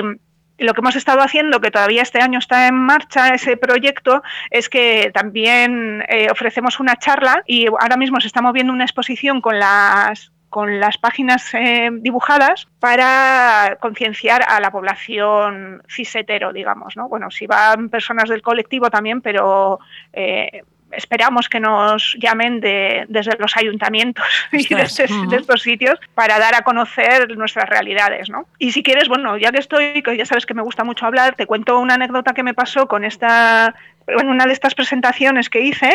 lo 0.57 0.73
que 0.73 0.81
hemos 0.81 0.95
estado 0.95 1.21
haciendo, 1.21 1.61
que 1.61 1.71
todavía 1.71 2.01
este 2.01 2.21
año 2.21 2.39
está 2.39 2.67
en 2.67 2.75
marcha 2.75 3.33
ese 3.33 3.57
proyecto, 3.57 4.23
es 4.51 4.69
que 4.69 5.11
también 5.13 6.03
eh, 6.07 6.27
ofrecemos 6.31 6.79
una 6.79 6.95
charla 6.95 7.43
y 7.45 7.67
ahora 7.67 7.97
mismo 7.97 8.19
se 8.19 8.27
está 8.27 8.41
moviendo 8.41 8.73
una 8.73 8.85
exposición 8.85 9.41
con 9.41 9.59
las 9.59 10.31
con 10.55 10.79
las 10.79 10.97
páginas 10.97 11.53
eh, 11.53 11.89
dibujadas 11.91 12.69
para 12.79 13.77
concienciar 13.81 14.41
a 14.47 14.61
la 14.61 14.71
población 14.71 15.83
cisetero, 15.89 16.53
digamos, 16.53 16.95
¿no? 16.95 17.09
Bueno, 17.09 17.29
si 17.29 17.45
van 17.45 17.89
personas 17.89 18.29
del 18.29 18.41
colectivo 18.41 18.89
también, 18.89 19.19
pero 19.19 19.79
eh, 20.13 20.63
esperamos 20.95 21.49
que 21.49 21.59
nos 21.59 22.15
llamen 22.19 22.59
de, 22.59 23.05
desde 23.07 23.37
los 23.39 23.55
ayuntamientos 23.57 24.25
y 24.51 24.67
de, 24.73 24.83
estos 24.83 25.61
sitios 25.61 25.99
para 26.13 26.39
dar 26.39 26.55
a 26.55 26.61
conocer 26.61 27.35
nuestras 27.37 27.69
realidades. 27.69 28.29
¿no? 28.29 28.45
Y 28.59 28.71
si 28.71 28.83
quieres, 28.83 29.07
bueno, 29.07 29.37
ya 29.37 29.51
que 29.51 29.59
estoy, 29.59 30.01
que 30.01 30.17
ya 30.17 30.25
sabes 30.25 30.45
que 30.45 30.53
me 30.53 30.61
gusta 30.61 30.83
mucho 30.83 31.05
hablar, 31.05 31.35
te 31.35 31.45
cuento 31.45 31.79
una 31.79 31.95
anécdota 31.95 32.33
que 32.33 32.43
me 32.43 32.53
pasó 32.53 32.87
con 32.87 33.03
esta 33.03 33.75
en 34.07 34.29
una 34.29 34.45
de 34.45 34.53
estas 34.53 34.75
presentaciones 34.75 35.49
que 35.49 35.61
hice 35.61 35.91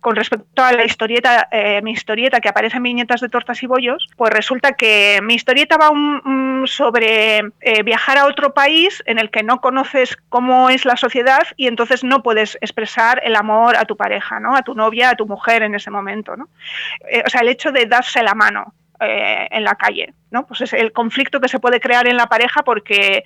con 0.00 0.16
respecto 0.16 0.62
a 0.62 0.72
la 0.72 0.84
historieta, 0.84 1.48
eh, 1.50 1.80
mi 1.82 1.92
historieta 1.92 2.40
que 2.40 2.48
aparece 2.48 2.76
en 2.76 2.82
viñetas 2.82 3.20
de 3.20 3.28
tortas 3.28 3.62
y 3.62 3.66
bollos, 3.66 4.06
pues 4.16 4.32
resulta 4.32 4.72
que 4.72 5.20
mi 5.22 5.34
historieta 5.34 5.78
va 5.78 5.90
sobre 6.66 7.38
eh, 7.60 7.82
viajar 7.82 8.18
a 8.18 8.26
otro 8.26 8.52
país 8.52 9.02
en 9.06 9.18
el 9.18 9.30
que 9.30 9.42
no 9.42 9.60
conoces 9.60 10.16
cómo 10.28 10.68
es 10.68 10.84
la 10.84 10.96
sociedad 10.96 11.42
y 11.56 11.68
entonces 11.68 12.04
no 12.04 12.22
puedes 12.22 12.58
expresar 12.60 13.20
el 13.24 13.34
amor 13.34 13.76
a 13.76 13.86
tu 13.86 13.96
pareja, 13.96 14.40
¿no? 14.40 14.54
a 14.54 14.62
tu 14.62 14.74
novia, 14.74 15.10
a 15.10 15.16
tu 15.16 15.26
mujer 15.26 15.62
en 15.62 15.74
ese 15.74 15.90
momento. 15.90 16.36
¿no? 16.36 16.48
Eh, 17.08 17.22
o 17.26 17.30
sea, 17.30 17.40
el 17.40 17.48
hecho 17.48 17.72
de 17.72 17.86
darse 17.86 18.22
la 18.22 18.34
mano 18.34 18.74
en 19.00 19.64
la 19.64 19.74
calle, 19.74 20.14
¿no? 20.30 20.46
Pues 20.46 20.62
es 20.62 20.72
el 20.72 20.92
conflicto 20.92 21.38
que 21.38 21.48
se 21.48 21.58
puede 21.58 21.78
crear 21.78 22.06
en 22.06 22.16
la 22.16 22.28
pareja 22.28 22.62
porque 22.62 23.24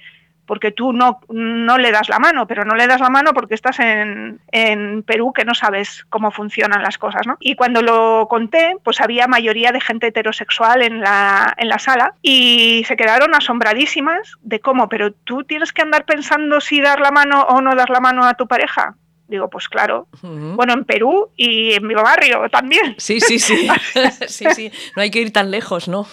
porque 0.48 0.72
tú 0.72 0.94
no, 0.94 1.20
no 1.28 1.76
le 1.76 1.92
das 1.92 2.08
la 2.08 2.18
mano, 2.18 2.46
pero 2.46 2.64
no 2.64 2.74
le 2.74 2.86
das 2.86 3.00
la 3.00 3.10
mano 3.10 3.34
porque 3.34 3.54
estás 3.54 3.78
en, 3.80 4.40
en, 4.50 5.02
Perú 5.02 5.34
que 5.34 5.44
no 5.44 5.54
sabes 5.54 6.06
cómo 6.08 6.30
funcionan 6.30 6.82
las 6.82 6.96
cosas, 6.96 7.26
¿no? 7.26 7.36
Y 7.38 7.54
cuando 7.54 7.82
lo 7.82 8.26
conté, 8.28 8.76
pues 8.82 9.02
había 9.02 9.26
mayoría 9.26 9.72
de 9.72 9.82
gente 9.82 10.06
heterosexual 10.06 10.80
en 10.80 11.00
la, 11.00 11.54
en 11.58 11.68
la 11.68 11.78
sala 11.78 12.14
y 12.22 12.82
se 12.88 12.96
quedaron 12.96 13.34
asombradísimas 13.34 14.36
de 14.40 14.58
cómo, 14.58 14.88
pero 14.88 15.12
tú 15.12 15.44
tienes 15.44 15.74
que 15.74 15.82
andar 15.82 16.06
pensando 16.06 16.62
si 16.62 16.80
dar 16.80 17.00
la 17.00 17.10
mano 17.10 17.42
o 17.42 17.60
no 17.60 17.74
dar 17.74 17.90
la 17.90 18.00
mano 18.00 18.24
a 18.24 18.32
tu 18.32 18.48
pareja. 18.48 18.94
Digo, 19.28 19.50
pues 19.50 19.68
claro. 19.68 20.08
Bueno, 20.22 20.72
en 20.72 20.86
Perú 20.86 21.28
y 21.36 21.74
en 21.74 21.86
mi 21.86 21.92
barrio 21.92 22.48
también. 22.48 22.94
Sí, 22.96 23.20
sí, 23.20 23.38
sí. 23.38 23.68
sí, 24.26 24.46
sí. 24.54 24.72
No 24.96 25.02
hay 25.02 25.10
que 25.10 25.20
ir 25.20 25.30
tan 25.30 25.50
lejos, 25.50 25.88
¿no? 25.88 26.06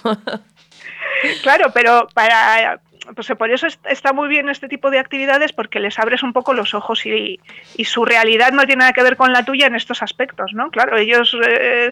claro, 1.41 1.71
pero 1.73 2.07
para, 2.13 2.81
pues 3.13 3.27
por 3.37 3.51
eso 3.51 3.67
está 3.85 4.13
muy 4.13 4.27
bien 4.27 4.49
este 4.49 4.67
tipo 4.67 4.89
de 4.89 4.99
actividades 4.99 5.53
porque 5.53 5.79
les 5.79 5.99
abres 5.99 6.23
un 6.23 6.33
poco 6.33 6.53
los 6.53 6.73
ojos 6.73 7.05
y, 7.05 7.39
su 7.83 8.03
realidad 8.03 8.51
no 8.51 8.65
tiene 8.65 8.79
nada 8.79 8.93
que 8.93 9.03
ver 9.03 9.15
con 9.15 9.31
la 9.31 9.45
tuya 9.45 9.67
en 9.67 9.75
estos 9.75 10.01
aspectos, 10.01 10.53
¿no? 10.53 10.71
Claro, 10.71 10.97
ellos 10.97 11.37
eh, 11.47 11.91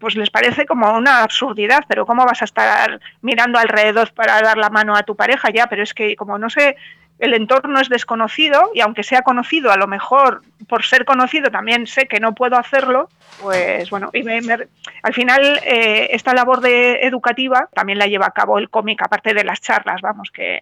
pues 0.00 0.16
les 0.16 0.30
parece 0.30 0.66
como 0.66 0.96
una 0.96 1.22
absurdidad, 1.22 1.84
pero 1.86 2.06
¿cómo 2.06 2.24
vas 2.24 2.40
a 2.42 2.46
estar 2.46 3.00
mirando 3.20 3.58
alrededor 3.58 4.12
para 4.14 4.40
dar 4.40 4.56
la 4.56 4.70
mano 4.70 4.96
a 4.96 5.02
tu 5.02 5.14
pareja 5.16 5.50
ya? 5.50 5.66
Pero 5.66 5.82
es 5.82 5.92
que 5.92 6.16
como 6.16 6.38
no 6.38 6.48
sé 6.48 6.76
el 7.18 7.34
entorno 7.34 7.80
es 7.80 7.88
desconocido 7.88 8.70
y 8.74 8.80
aunque 8.80 9.02
sea 9.02 9.22
conocido, 9.22 9.72
a 9.72 9.76
lo 9.76 9.86
mejor 9.86 10.42
por 10.68 10.84
ser 10.84 11.04
conocido 11.04 11.50
también 11.50 11.86
sé 11.86 12.06
que 12.06 12.20
no 12.20 12.34
puedo 12.34 12.56
hacerlo, 12.56 13.08
pues 13.40 13.90
bueno, 13.90 14.10
y 14.12 14.26
al 14.28 15.14
final 15.14 15.60
eh, 15.64 16.08
esta 16.12 16.34
labor 16.34 16.60
de 16.60 17.06
educativa 17.06 17.68
también 17.72 17.98
la 17.98 18.06
lleva 18.06 18.26
a 18.26 18.32
cabo 18.32 18.58
el 18.58 18.70
cómic, 18.70 19.02
aparte 19.02 19.34
de 19.34 19.44
las 19.44 19.60
charlas, 19.60 20.00
vamos, 20.00 20.30
que, 20.30 20.60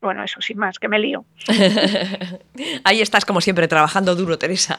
bueno, 0.00 0.24
eso 0.24 0.40
sin 0.40 0.58
más, 0.58 0.78
que 0.78 0.88
me 0.88 0.98
lío. 0.98 1.24
Ahí 2.84 3.02
estás 3.02 3.24
como 3.24 3.40
siempre 3.40 3.68
trabajando 3.68 4.14
duro, 4.14 4.38
Teresa. 4.38 4.76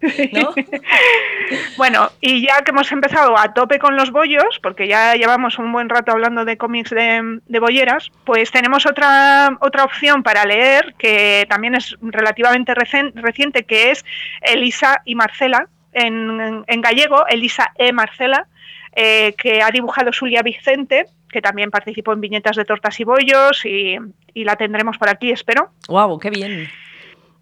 bueno, 1.76 2.10
y 2.20 2.44
ya 2.44 2.62
que 2.62 2.72
hemos 2.72 2.90
empezado 2.90 3.38
a 3.38 3.54
tope 3.54 3.78
con 3.78 3.96
los 3.96 4.10
bollos, 4.10 4.58
porque 4.62 4.88
ya 4.88 5.14
llevamos 5.14 5.58
un 5.58 5.72
buen 5.72 5.88
rato 5.88 6.10
hablando 6.10 6.44
de 6.44 6.56
cómics 6.56 6.90
de, 6.90 7.58
bolleras, 7.60 8.10
pues 8.24 8.50
tenemos 8.50 8.84
otra, 8.86 9.56
otra 9.60 9.84
opción 9.84 10.22
para 10.22 10.44
leer 10.44 10.94
que 10.98 11.46
también 11.48 11.76
es 11.76 11.96
relativamente 12.00 12.74
reciente, 12.74 13.64
que 13.64 13.92
es 13.92 14.04
Elisa 14.42 15.02
y 15.04 15.14
Marcela, 15.14 15.68
en, 15.92 16.64
gallego, 16.80 17.26
Elisa 17.28 17.72
e 17.76 17.92
Marcela, 17.92 18.46
eh, 18.94 19.34
que 19.38 19.62
ha 19.62 19.70
dibujado 19.70 20.12
Zulia 20.12 20.42
Vicente 20.42 21.06
que 21.30 21.42
también 21.42 21.70
participó 21.70 22.12
en 22.12 22.20
viñetas 22.20 22.56
de 22.56 22.64
tortas 22.64 22.98
y 23.00 23.04
bollos 23.04 23.64
y, 23.64 23.98
la 24.34 24.56
tendremos 24.56 24.98
por 24.98 25.08
aquí, 25.08 25.30
espero. 25.30 25.70
¡Wow! 25.88 26.18
¡Qué 26.18 26.30
bien! 26.30 26.68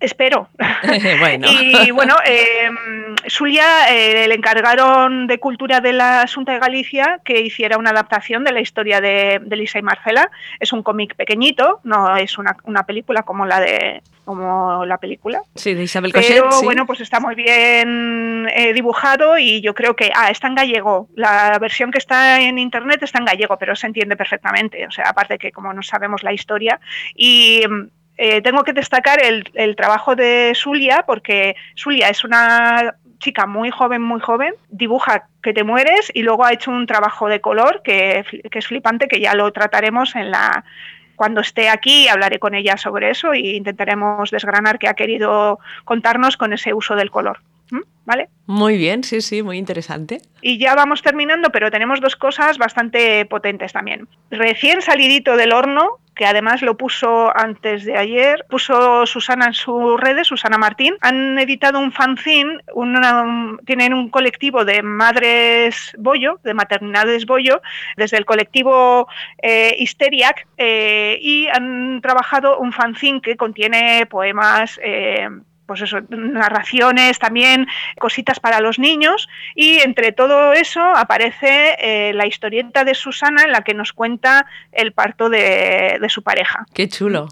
Espero. 0.05 0.49
bueno. 1.21 1.47
Y 1.51 1.91
bueno, 1.91 2.15
eh, 2.27 2.69
Zulia 3.29 3.89
eh, 3.91 4.29
le 4.29 4.35
encargaron 4.35 5.27
de 5.27 5.39
Cultura 5.39 5.81
de 5.81 5.95
la 5.95 6.21
Asunta 6.23 6.53
de 6.53 6.59
Galicia 6.59 7.21
que 7.25 7.41
hiciera 7.41 7.79
una 7.79 7.91
adaptación 7.91 8.45
de 8.45 8.53
la 8.53 8.61
historia 8.61 9.01
de, 9.01 9.41
Lisa 9.51 9.79
y 9.79 9.83
Marcela. 9.83 10.31
Es 10.61 10.75
un 10.75 10.83
cómic 10.83 11.17
pequeñito, 11.17 11.81
no 11.85 12.17
es 12.17 12.37
una, 12.37 12.55
película 12.87 13.23
como 13.23 13.47
la 13.47 13.61
de 13.61 14.03
como 14.27 14.85
la 14.85 14.99
película. 14.99 15.41
Sí, 15.55 15.73
de 15.73 15.85
Isabel 15.85 16.13
Cochet, 16.13 16.43
Pero 16.43 16.63
bueno, 16.63 16.87
pues 16.87 17.01
está 17.01 17.21
muy 17.21 17.35
bien 17.35 18.47
eh, 18.55 18.73
dibujado 18.75 19.39
y 19.39 19.63
yo 19.63 19.75
creo 19.75 19.97
que, 19.97 20.13
ah, 20.15 20.31
está 20.31 20.49
en 20.49 20.55
gallego. 20.55 21.09
La 21.15 21.59
versión 21.59 21.91
que 21.91 21.99
está 21.99 22.41
en 22.41 22.59
internet 22.59 23.03
está 23.03 23.19
en 23.19 23.27
gallego, 23.27 23.57
pero 23.59 23.75
se 23.75 23.87
entiende 23.87 24.17
perfectamente. 24.17 24.87
O 24.87 24.91
sea, 24.91 25.09
aparte 25.09 25.39
que 25.39 25.51
como 25.51 25.73
no 25.73 25.83
sabemos 25.83 26.23
la 26.23 26.33
historia 26.33 26.79
y 27.15 27.65
eh, 28.17 28.41
tengo 28.43 28.63
que 28.63 28.73
destacar 28.73 29.21
el, 29.23 29.77
trabajo 29.77 30.15
de 30.15 30.53
Zulia, 30.55 31.05
porque 31.07 31.57
Zulia 31.77 32.09
es 32.09 32.25
una 32.25 32.95
chica 33.19 33.47
muy 33.47 33.71
joven, 33.71 34.03
muy 34.03 34.21
joven, 34.21 34.55
dibuja 34.69 35.29
que 35.43 35.53
te 35.53 35.65
mueres 35.65 36.11
y 36.15 36.23
luego 36.23 36.45
ha 36.45 36.53
hecho 36.53 36.71
un 36.71 36.87
trabajo 36.87 37.29
de 37.29 37.41
color 37.41 37.83
que, 37.83 38.25
es 38.53 38.67
flipante, 38.67 39.09
que 39.09 39.21
ya 39.21 39.35
lo 39.35 39.53
trataremos 39.53 40.15
en 40.15 40.31
la... 40.31 40.65
Cuando 41.17 41.41
esté 41.41 41.69
aquí 41.69 42.09
hablaré 42.09 42.41
con 42.41 42.55
ella 42.57 42.77
sobre 42.77 43.11
eso 43.11 43.33
e 43.33 43.39
intentaremos 43.55 44.31
desgranar 44.33 44.81
qué 44.81 44.89
ha 44.89 44.95
querido 44.95 45.61
contarnos 45.85 46.37
con 46.37 46.53
ese 46.53 46.75
uso 46.75 46.97
del 46.97 47.11
color. 47.11 47.39
¿Vale? 48.05 48.29
Muy 48.47 48.77
bien, 48.77 49.03
sí, 49.03 49.23
sí, 49.23 49.43
muy 49.43 49.57
interesante. 49.57 50.21
Y 50.43 50.59
ya 50.59 50.75
vamos 50.75 51.03
terminando, 51.03 51.51
pero 51.51 51.71
tenemos 51.71 52.01
dos 52.01 52.17
cosas 52.17 52.59
bastante 52.59 53.25
potentes 53.25 53.73
también. 53.73 54.09
Recién 54.31 54.83
salidito 54.83 55.37
del 55.37 55.53
horno, 55.53 56.01
que 56.15 56.27
además 56.27 56.63
lo 56.63 56.77
puso 56.77 57.37
antes 57.37 57.85
de 57.85 57.97
ayer, 57.97 58.45
puso 58.49 59.07
Susana 59.07 59.47
en 59.47 59.55
sus 59.55 60.01
redes, 60.01 60.29
Susana 60.29 60.59
Martín, 60.59 60.95
han 61.01 61.39
editado 61.39 61.81
un 61.81 61.93
fanzine, 61.93 62.59
tienen 63.67 63.95
un 63.95 64.09
colectivo 64.11 64.65
de 64.65 64.83
madres 64.83 65.93
bollo, 65.99 66.41
de 66.45 66.55
maternidades 66.55 67.27
bollo, 67.27 67.61
desde 67.97 68.19
el 68.19 68.25
colectivo 68.25 69.09
eh, 69.43 69.75
Histeriac, 69.79 70.47
eh, 70.57 71.19
y 71.21 71.49
han 71.49 72.01
trabajado 72.01 72.59
un 72.59 72.73
fanzine 72.73 73.21
que 73.21 73.37
contiene 73.37 74.07
poemas. 74.07 74.81
Eh, 74.83 75.29
pues 75.67 75.83
eso, 75.83 75.99
narraciones 76.09 77.19
también, 77.19 77.67
cositas 77.99 78.41
para 78.41 78.61
los 78.61 78.79
niños 78.79 79.29
y 79.55 79.81
entre 79.81 80.13
todo 80.13 80.53
eso 80.53 80.83
aparece 80.83 81.77
eh, 81.79 82.13
la 82.15 82.27
historieta 82.27 82.85
de 82.85 82.95
Susana 82.95 83.43
en 83.45 83.53
la 83.53 83.63
que 83.63 83.75
nos 83.75 83.93
cuenta 83.93 84.47
el 84.73 84.93
parto 84.93 85.29
de, 85.29 86.01
su 86.09 86.23
pareja. 86.23 86.67
Qué 86.75 86.89
chulo. 86.89 87.29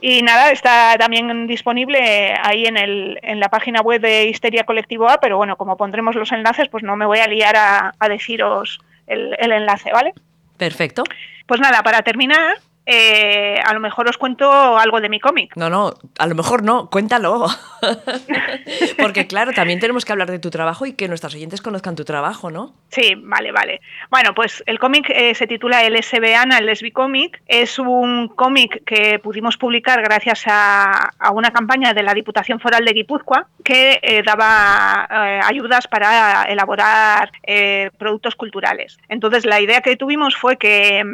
Y 0.00 0.22
nada, 0.22 0.50
está 0.50 0.96
también 0.98 1.46
disponible 1.46 2.34
ahí 2.42 2.64
en, 2.66 2.78
el, 2.78 3.18
en 3.22 3.38
la 3.38 3.50
página 3.50 3.82
web 3.82 4.00
de 4.00 4.28
Histeria 4.28 4.64
Colectivo 4.64 5.08
A, 5.08 5.20
pero 5.20 5.36
bueno, 5.36 5.56
como 5.56 5.76
pondremos 5.76 6.14
los 6.14 6.32
enlaces, 6.32 6.68
pues 6.68 6.82
no 6.82 6.96
me 6.96 7.04
voy 7.04 7.18
a 7.18 7.26
liar 7.26 7.56
a, 7.56 8.08
deciros 8.08 8.80
el, 9.06 9.36
el 9.38 9.52
enlace, 9.52 9.92
¿vale? 9.92 10.14
Perfecto. 10.56 11.04
Pues 11.46 11.60
nada, 11.60 11.82
para 11.82 12.02
terminar, 12.02 12.56
eh, 12.92 13.60
a 13.64 13.72
lo 13.72 13.78
mejor 13.78 14.08
os 14.08 14.18
cuento 14.18 14.50
algo 14.76 15.00
de 15.00 15.08
mi 15.08 15.20
cómic. 15.20 15.52
No, 15.54 15.70
no, 15.70 15.94
a 16.18 16.26
lo 16.26 16.34
mejor 16.34 16.64
no, 16.64 16.90
cuéntalo. 16.90 17.46
Porque 18.98 19.28
claro, 19.28 19.52
también 19.52 19.78
tenemos 19.78 20.04
que 20.04 20.10
hablar 20.10 20.28
de 20.28 20.40
tu 20.40 20.50
trabajo 20.50 20.86
y 20.86 20.94
que 20.94 21.06
nuestros 21.06 21.36
oyentes 21.36 21.62
conozcan 21.62 21.94
tu 21.94 22.04
trabajo, 22.04 22.50
¿no? 22.50 22.74
Sí, 22.88 23.14
vale, 23.16 23.52
vale. 23.52 23.80
Bueno, 24.10 24.34
pues 24.34 24.64
el 24.66 24.80
cómic 24.80 25.08
eh, 25.10 25.36
se 25.36 25.46
titula 25.46 25.84
El 25.84 25.96
Ana, 26.34 26.58
el 26.58 26.66
Lesbi 26.66 26.90
Comic. 26.90 27.40
Es 27.46 27.78
un 27.78 28.26
cómic 28.26 28.82
que 28.84 29.20
pudimos 29.20 29.56
publicar 29.56 30.02
gracias 30.02 30.42
a, 30.48 31.12
una 31.32 31.52
campaña 31.52 31.94
de 31.94 32.02
la 32.02 32.12
Diputación 32.12 32.58
Foral 32.58 32.84
de 32.84 32.92
Guipúzcoa 32.92 33.46
que 33.62 34.00
eh, 34.02 34.22
daba 34.24 35.06
ayudas 35.46 35.86
para 35.86 36.42
elaborar 36.44 37.30
productos 37.98 38.34
culturales. 38.34 38.98
Entonces, 39.08 39.46
la 39.46 39.60
idea 39.60 39.80
que 39.80 39.96
tuvimos 39.96 40.36
fue 40.36 40.56
que 40.56 41.04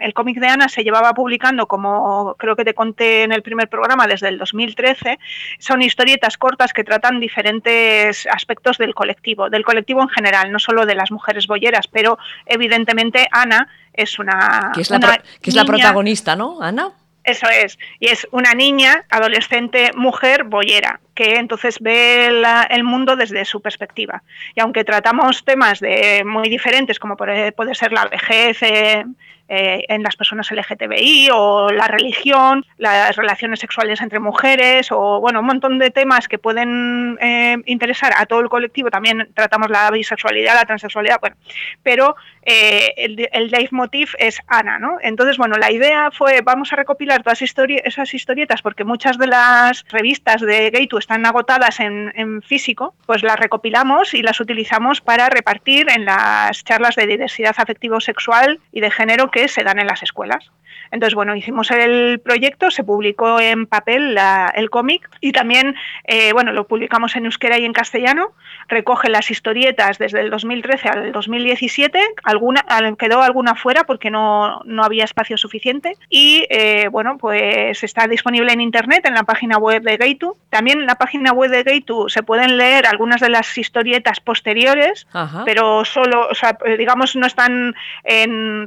el 0.00 0.12
cómic 0.12 0.38
de 0.38 0.48
Ana 0.48 0.68
se 0.68 0.82
lleva 0.82 1.05
llevaba 1.06 1.14
publicando, 1.14 1.66
como 1.66 2.34
creo 2.38 2.56
que 2.56 2.64
te 2.64 2.74
conté 2.74 3.22
en 3.22 3.32
el 3.32 3.42
primer 3.42 3.68
programa, 3.68 4.06
desde 4.06 4.28
el 4.28 4.38
2013, 4.38 5.18
son 5.58 5.82
historietas 5.82 6.36
cortas 6.36 6.72
que 6.72 6.84
tratan 6.84 7.20
diferentes 7.20 8.26
aspectos 8.26 8.78
del 8.78 8.94
colectivo, 8.94 9.48
del 9.50 9.64
colectivo 9.64 10.02
en 10.02 10.08
general, 10.08 10.50
no 10.50 10.58
solo 10.58 10.86
de 10.86 10.94
las 10.94 11.10
mujeres 11.10 11.46
boyeras, 11.46 11.86
pero 11.86 12.18
evidentemente 12.46 13.26
Ana 13.30 13.68
es 13.92 14.18
una... 14.18 14.72
Que 14.74 14.82
es 14.82 14.90
la, 14.90 14.98
que 15.40 15.50
es 15.50 15.56
la 15.56 15.64
protagonista, 15.64 16.36
¿no? 16.36 16.60
Ana. 16.60 16.92
Eso 17.26 17.48
es, 17.48 17.76
y 17.98 18.06
es 18.06 18.28
una 18.30 18.54
niña, 18.54 19.04
adolescente, 19.10 19.90
mujer, 19.96 20.44
boyera, 20.44 21.00
que 21.12 21.38
entonces 21.38 21.78
ve 21.80 22.30
el 22.70 22.84
mundo 22.84 23.16
desde 23.16 23.44
su 23.44 23.60
perspectiva. 23.60 24.22
Y 24.54 24.60
aunque 24.60 24.84
tratamos 24.84 25.44
temas 25.44 25.80
de 25.80 26.22
muy 26.24 26.48
diferentes, 26.48 27.00
como 27.00 27.16
puede, 27.16 27.50
puede 27.50 27.74
ser 27.74 27.90
la 27.92 28.06
vejez, 28.06 28.62
eh, 28.62 29.04
eh, 29.48 29.84
en 29.88 30.02
las 30.02 30.16
personas 30.16 30.50
LGTBI 30.50 31.28
o 31.32 31.70
la 31.70 31.86
religión, 31.86 32.64
las 32.78 33.14
relaciones 33.16 33.60
sexuales 33.60 34.00
entre 34.00 34.18
mujeres 34.18 34.88
o 34.90 35.20
bueno, 35.20 35.40
un 35.40 35.46
montón 35.46 35.78
de 35.78 35.90
temas 35.90 36.28
que 36.28 36.38
pueden 36.38 37.16
eh, 37.20 37.56
interesar 37.66 38.12
a 38.16 38.26
todo 38.26 38.40
el 38.40 38.48
colectivo. 38.48 38.90
También 38.90 39.28
tratamos 39.34 39.70
la 39.70 39.90
bisexualidad, 39.90 40.54
la 40.54 40.64
transexualidad, 40.64 41.20
bueno, 41.20 41.36
pero 41.82 42.16
eh, 42.42 42.92
el, 42.96 43.28
el 43.32 43.50
leitmotiv 43.50 44.10
es 44.18 44.40
Ana, 44.48 44.78
¿no? 44.78 44.98
Entonces, 45.00 45.36
bueno, 45.36 45.56
la 45.56 45.70
idea 45.70 46.10
fue 46.10 46.40
vamos 46.42 46.72
a 46.72 46.76
recopilar 46.76 47.22
todas 47.22 47.42
esas 47.42 48.14
historietas 48.14 48.62
porque 48.62 48.84
muchas 48.84 49.18
de 49.18 49.26
las 49.26 49.84
revistas 49.88 50.40
de 50.40 50.70
Gaytu 50.70 50.98
están 50.98 51.24
agotadas 51.26 51.80
en, 51.80 52.12
en 52.16 52.42
físico, 52.42 52.94
pues 53.06 53.22
las 53.22 53.38
recopilamos 53.38 54.14
y 54.14 54.22
las 54.22 54.40
utilizamos 54.40 55.00
para 55.00 55.28
repartir 55.28 55.88
en 55.90 56.04
las 56.04 56.64
charlas 56.64 56.96
de 56.96 57.06
diversidad 57.06 57.54
afectivo-sexual 57.56 58.60
y 58.72 58.80
de 58.80 58.90
género 58.90 59.30
que 59.36 59.48
se 59.48 59.64
dan 59.64 59.78
en 59.78 59.86
las 59.86 60.02
escuelas. 60.02 60.50
Entonces, 60.90 61.14
bueno, 61.14 61.36
hicimos 61.36 61.70
el 61.70 62.20
proyecto, 62.20 62.70
se 62.70 62.84
publicó 62.84 63.38
en 63.38 63.66
papel 63.66 64.18
el 64.54 64.70
cómic 64.70 65.10
y 65.20 65.32
también, 65.32 65.74
eh, 66.04 66.32
bueno, 66.32 66.52
lo 66.52 66.66
publicamos 66.66 67.16
en 67.16 67.26
euskera 67.26 67.58
y 67.58 67.66
en 67.66 67.74
castellano, 67.74 68.32
recoge 68.68 69.10
las 69.10 69.30
historietas 69.30 69.98
desde 69.98 70.20
el 70.20 70.30
2013 70.30 70.88
al 70.88 71.12
2017, 71.12 71.98
alguna, 72.24 72.64
quedó 72.98 73.22
alguna 73.22 73.54
fuera 73.56 73.84
porque 73.84 74.10
no, 74.10 74.62
no 74.64 74.84
había 74.84 75.04
espacio 75.04 75.36
suficiente 75.36 75.96
y, 76.08 76.46
eh, 76.48 76.88
bueno, 76.90 77.18
pues 77.18 77.82
está 77.84 78.06
disponible 78.06 78.52
en 78.52 78.60
internet 78.62 79.04
en 79.04 79.14
la 79.14 79.24
página 79.24 79.58
web 79.58 79.82
de 79.82 79.98
Gaitu. 79.98 80.36
También 80.48 80.80
en 80.80 80.86
la 80.86 80.94
página 80.94 81.32
web 81.32 81.50
de 81.50 81.62
Gaitu 81.62 82.08
se 82.08 82.22
pueden 82.22 82.56
leer 82.56 82.86
algunas 82.86 83.20
de 83.20 83.28
las 83.28 83.58
historietas 83.58 84.20
posteriores, 84.20 85.06
pero 85.44 85.84
solo, 85.84 86.28
o 86.30 86.34
sea, 86.34 86.56
digamos, 86.78 87.16
no 87.16 87.26
están 87.26 87.74
en, 88.04 88.66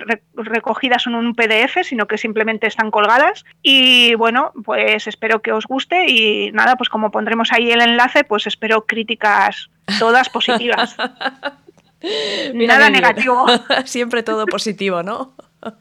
recogidas 0.59 1.07
en 1.07 1.15
un 1.15 1.33
PDF, 1.33 1.83
sino 1.83 2.07
que 2.07 2.17
simplemente 2.17 2.67
están 2.67 2.91
colgadas. 2.91 3.45
Y 3.63 4.15
bueno, 4.15 4.51
pues 4.65 5.07
espero 5.07 5.41
que 5.41 5.51
os 5.51 5.65
guste 5.65 6.07
y 6.07 6.51
nada, 6.51 6.75
pues 6.75 6.89
como 6.89 7.11
pondremos 7.11 7.51
ahí 7.51 7.71
el 7.71 7.81
enlace, 7.81 8.23
pues 8.23 8.47
espero 8.47 8.85
críticas 8.85 9.69
todas 9.99 10.29
positivas. 10.29 10.95
Nada 12.53 12.89
negativo. 12.89 13.45
Siempre 13.85 14.23
todo 14.23 14.45
positivo, 14.45 15.03
¿no? 15.03 15.33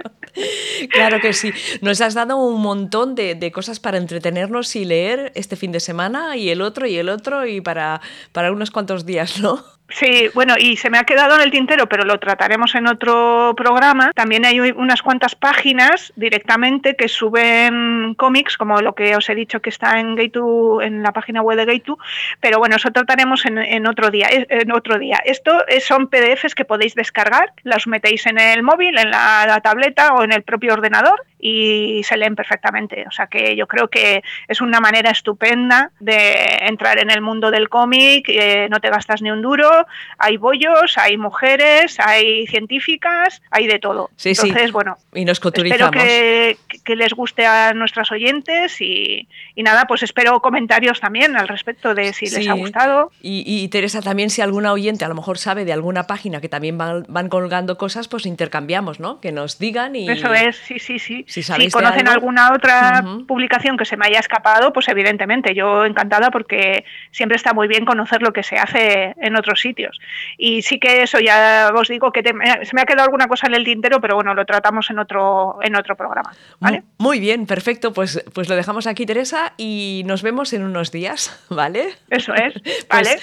Claro 0.90 1.20
que 1.20 1.32
sí. 1.32 1.52
Nos 1.80 2.00
has 2.00 2.14
dado 2.14 2.36
un 2.36 2.60
montón 2.60 3.14
de, 3.14 3.50
cosas 3.52 3.80
para 3.80 3.98
entretenernos 3.98 4.76
y 4.76 4.84
leer 4.84 5.32
este 5.34 5.56
fin 5.56 5.72
de 5.72 5.80
semana 5.80 6.36
y 6.36 6.50
el 6.50 6.62
otro 6.62 6.86
y 6.86 6.96
el 6.96 7.08
otro 7.08 7.46
y 7.46 7.60
para, 7.60 8.00
para 8.32 8.52
unos 8.52 8.70
cuantos 8.70 9.04
días, 9.04 9.40
¿no? 9.40 9.64
Sí, 9.90 10.28
bueno, 10.34 10.54
y 10.58 10.76
se 10.76 10.90
me 10.90 10.98
ha 10.98 11.04
quedado 11.04 11.34
en 11.36 11.40
el 11.40 11.50
tintero, 11.50 11.88
pero 11.88 12.04
lo 12.04 12.18
trataremos 12.20 12.74
en 12.74 12.86
otro 12.86 13.54
programa. 13.56 14.12
También 14.14 14.44
hay 14.44 14.60
unas 14.60 15.00
cuantas 15.00 15.34
páginas 15.34 16.12
directamente 16.14 16.94
que 16.94 17.08
suben 17.08 18.14
cómics, 18.14 18.58
como 18.58 18.82
lo 18.82 18.94
que 18.94 19.16
os 19.16 19.30
he 19.30 19.34
dicho 19.34 19.60
que 19.60 19.70
está 19.70 19.98
en 19.98 20.14
Gate 20.14 20.38
en 20.82 21.02
la 21.02 21.12
página 21.12 21.40
web 21.40 21.56
de 21.56 21.64
Gate 21.64 21.92
pero 22.40 22.58
bueno, 22.58 22.76
eso 22.76 22.90
trataremos 22.90 23.46
en, 23.46 23.86
otro 23.86 24.10
día. 24.10 24.28
En 24.30 24.72
otro 24.72 24.98
día. 24.98 25.22
Esto 25.24 25.52
son 25.80 26.08
PDFs 26.08 26.54
que 26.54 26.66
podéis 26.66 26.94
descargar, 26.94 27.52
los 27.62 27.86
metéis 27.86 28.26
en 28.26 28.38
el 28.38 28.62
móvil, 28.62 28.98
en 28.98 29.10
la 29.10 29.58
tableta 29.62 30.12
o 30.14 30.22
en 30.22 30.32
el 30.32 30.42
propio 30.42 30.74
ordenador 30.74 31.24
y 31.38 32.02
se 32.04 32.16
leen 32.16 32.36
perfectamente. 32.36 33.04
O 33.06 33.10
sea 33.10 33.26
que 33.26 33.56
yo 33.56 33.66
creo 33.66 33.88
que 33.88 34.22
es 34.48 34.60
una 34.60 34.80
manera 34.80 35.10
estupenda 35.10 35.90
de 36.00 36.58
entrar 36.62 36.98
en 36.98 37.10
el 37.10 37.20
mundo 37.20 37.50
del 37.50 37.68
cómic, 37.68 38.28
eh, 38.28 38.68
no 38.70 38.80
te 38.80 38.90
gastas 38.90 39.22
ni 39.22 39.30
un 39.30 39.42
duro, 39.42 39.86
hay 40.18 40.36
bollos, 40.36 40.98
hay 40.98 41.16
mujeres, 41.16 41.98
hay 42.00 42.46
científicas, 42.46 43.42
hay 43.50 43.66
de 43.66 43.78
todo. 43.78 44.10
Sí, 44.16 44.30
Entonces, 44.30 44.72
bueno, 44.72 44.96
y 45.14 45.24
nos 45.24 45.40
espero 45.44 45.90
que, 45.90 46.56
que, 46.84 46.96
les 46.96 47.12
guste 47.14 47.46
a 47.46 47.72
nuestras 47.74 48.10
oyentes 48.12 48.80
y, 48.80 49.28
y, 49.54 49.62
nada, 49.62 49.86
pues 49.86 50.02
espero 50.02 50.40
comentarios 50.40 51.00
también 51.00 51.36
al 51.36 51.48
respecto 51.48 51.94
de 51.94 52.12
si 52.12 52.26
les 52.26 52.48
ha 52.48 52.52
gustado. 52.54 53.10
Y, 53.20 53.68
Teresa, 53.68 54.02
también 54.02 54.30
si 54.30 54.42
alguna 54.42 54.72
oyente 54.72 55.04
a 55.04 55.08
lo 55.08 55.14
mejor 55.14 55.38
sabe 55.38 55.64
de 55.64 55.72
alguna 55.72 56.06
página 56.06 56.40
que 56.40 56.48
también 56.48 56.78
van, 56.78 57.04
van 57.08 57.28
colgando 57.28 57.78
cosas, 57.78 58.08
pues 58.08 58.26
intercambiamos, 58.26 59.00
¿no? 59.00 59.20
Que 59.20 59.32
nos 59.32 59.58
digan 59.58 59.96
y... 59.96 60.08
Eso 60.08 60.32
es, 60.32 60.56
sí, 60.56 60.78
sí, 60.78 60.98
sí. 60.98 61.24
Si, 61.28 61.70
conocen 61.70 62.08
alguna 62.08 62.54
otra 62.54 63.04
publicación 63.26 63.76
que 63.76 63.84
se 63.84 63.98
me 63.98 64.06
haya 64.06 64.18
escapado, 64.18 64.72
pues 64.72 64.88
evidentemente 64.88 65.54
yo 65.54 65.84
encantada 65.84 66.30
porque 66.30 66.86
siempre 67.10 67.36
está 67.36 67.52
muy 67.52 67.68
bien 67.68 67.84
conocer 67.84 68.22
lo 68.22 68.32
que 68.32 68.42
se 68.42 68.56
hace 68.56 69.14
en 69.18 69.36
otros 69.36 69.60
sitios. 69.60 70.00
Y 70.38 70.62
sí 70.62 70.80
que 70.80 71.02
eso 71.02 71.18
ya 71.20 71.70
os 71.74 71.88
digo 71.88 72.12
que 72.12 72.22
se 72.22 72.74
me 72.74 72.80
ha 72.80 72.86
quedado 72.86 73.04
alguna 73.04 73.28
cosa 73.28 73.46
en 73.46 73.54
el 73.54 73.64
tintero, 73.64 74.00
pero 74.00 74.14
bueno, 74.14 74.32
lo 74.32 74.46
tratamos 74.46 74.88
en 74.88 74.98
otro, 74.98 75.58
en 75.62 75.76
otro 75.76 75.96
programa. 75.96 76.32
Muy 76.96 77.20
bien, 77.20 77.46
perfecto. 77.46 77.92
Pues, 77.92 78.24
pues 78.32 78.48
lo 78.48 78.56
dejamos 78.56 78.86
aquí, 78.86 79.04
Teresa, 79.04 79.52
y 79.58 80.04
nos 80.06 80.22
vemos 80.22 80.54
en 80.54 80.64
unos 80.64 80.90
días, 80.92 81.44
¿vale? 81.50 81.90
Eso 82.08 82.34
es, 82.34 82.54
pues 82.62 82.86
¿vale? 82.88 83.18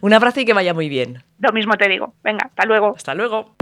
un 0.00 0.14
abrazo 0.14 0.40
y 0.40 0.44
que 0.44 0.52
vaya 0.52 0.72
muy 0.72 0.88
bien. 0.88 1.24
Lo 1.40 1.52
mismo 1.52 1.74
te 1.76 1.88
digo. 1.88 2.14
Venga, 2.22 2.46
hasta 2.46 2.64
luego. 2.64 2.94
Hasta 2.96 3.14
luego. 3.14 3.54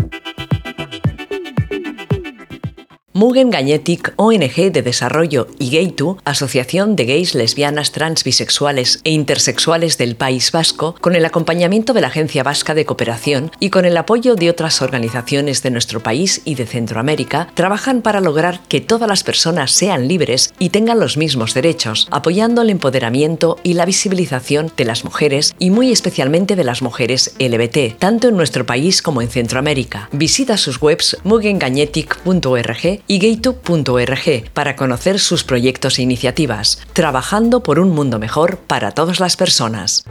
Mugen 3.17 3.49
Gagnetic, 3.49 4.13
ONG 4.17 4.71
de 4.71 4.83
Desarrollo, 4.83 5.49
y 5.59 5.71
Gaytu, 5.71 6.19
Asociación 6.27 6.97
de 6.97 7.07
Gays, 7.07 7.35
Lesbianas, 7.35 7.91
Trans, 7.91 8.23
Bisexuales 8.25 9.01
e 9.05 9.11
Intersexuales 9.11 9.97
del 9.97 10.17
País 10.17 10.53
Vasco, 10.53 10.95
con 11.01 11.15
el 11.15 11.25
acompañamiento 11.25 11.95
de 11.95 12.03
la 12.03 12.09
Agencia 12.09 12.43
Vasca 12.43 12.75
de 12.75 12.85
Cooperación 12.85 13.51
y 13.59 13.71
con 13.71 13.87
el 13.87 13.97
apoyo 13.97 14.35
de 14.35 14.51
otras 14.51 14.83
organizaciones 14.83 15.63
de 15.63 15.71
nuestro 15.71 16.03
país 16.03 16.43
y 16.45 16.57
de 16.57 16.67
Centroamérica, 16.67 17.49
trabajan 17.55 18.03
para 18.03 18.21
lograr 18.21 18.61
que 18.69 18.83
todas 18.83 19.09
las 19.09 19.25
personas 19.25 19.71
sean 19.71 20.09
libres 20.09 20.53
y 20.59 20.69
tengan 20.69 21.01
los 21.01 21.17
mismos 21.17 21.55
derechos, 21.55 22.09
apoyando 22.11 22.61
el 22.61 22.69
empoderamiento 22.69 23.57
y 23.63 23.73
la 23.73 23.87
visibilización 23.87 24.71
de 24.77 24.85
las 24.85 25.07
mujeres 25.07 25.55
y 25.59 25.71
muy 25.71 25.91
especialmente 25.91 26.55
de 26.55 26.65
las 26.65 26.83
mujeres 26.83 27.35
LBT, 27.39 27.99
tanto 27.99 28.29
en 28.29 28.37
nuestro 28.37 28.67
país 28.67 29.01
como 29.01 29.23
en 29.23 29.31
Centroamérica. 29.31 30.11
Visita 30.13 30.59
sus 30.59 30.83
webs 30.83 31.17
mugengagnetic.org 31.25 33.06
y 33.07 33.19
gaytube.org 33.19 34.51
para 34.53 34.77
conocer 34.77 35.19
sus 35.19 35.45
proyectos 35.45 35.99
e 35.99 36.03
iniciativas, 36.03 36.81
trabajando 36.93 37.63
por 37.63 37.79
un 37.79 37.91
mundo 37.91 38.19
mejor 38.19 38.59
para 38.59 38.93
todas 38.93 39.21
las 39.21 39.37
personas. 39.37 40.05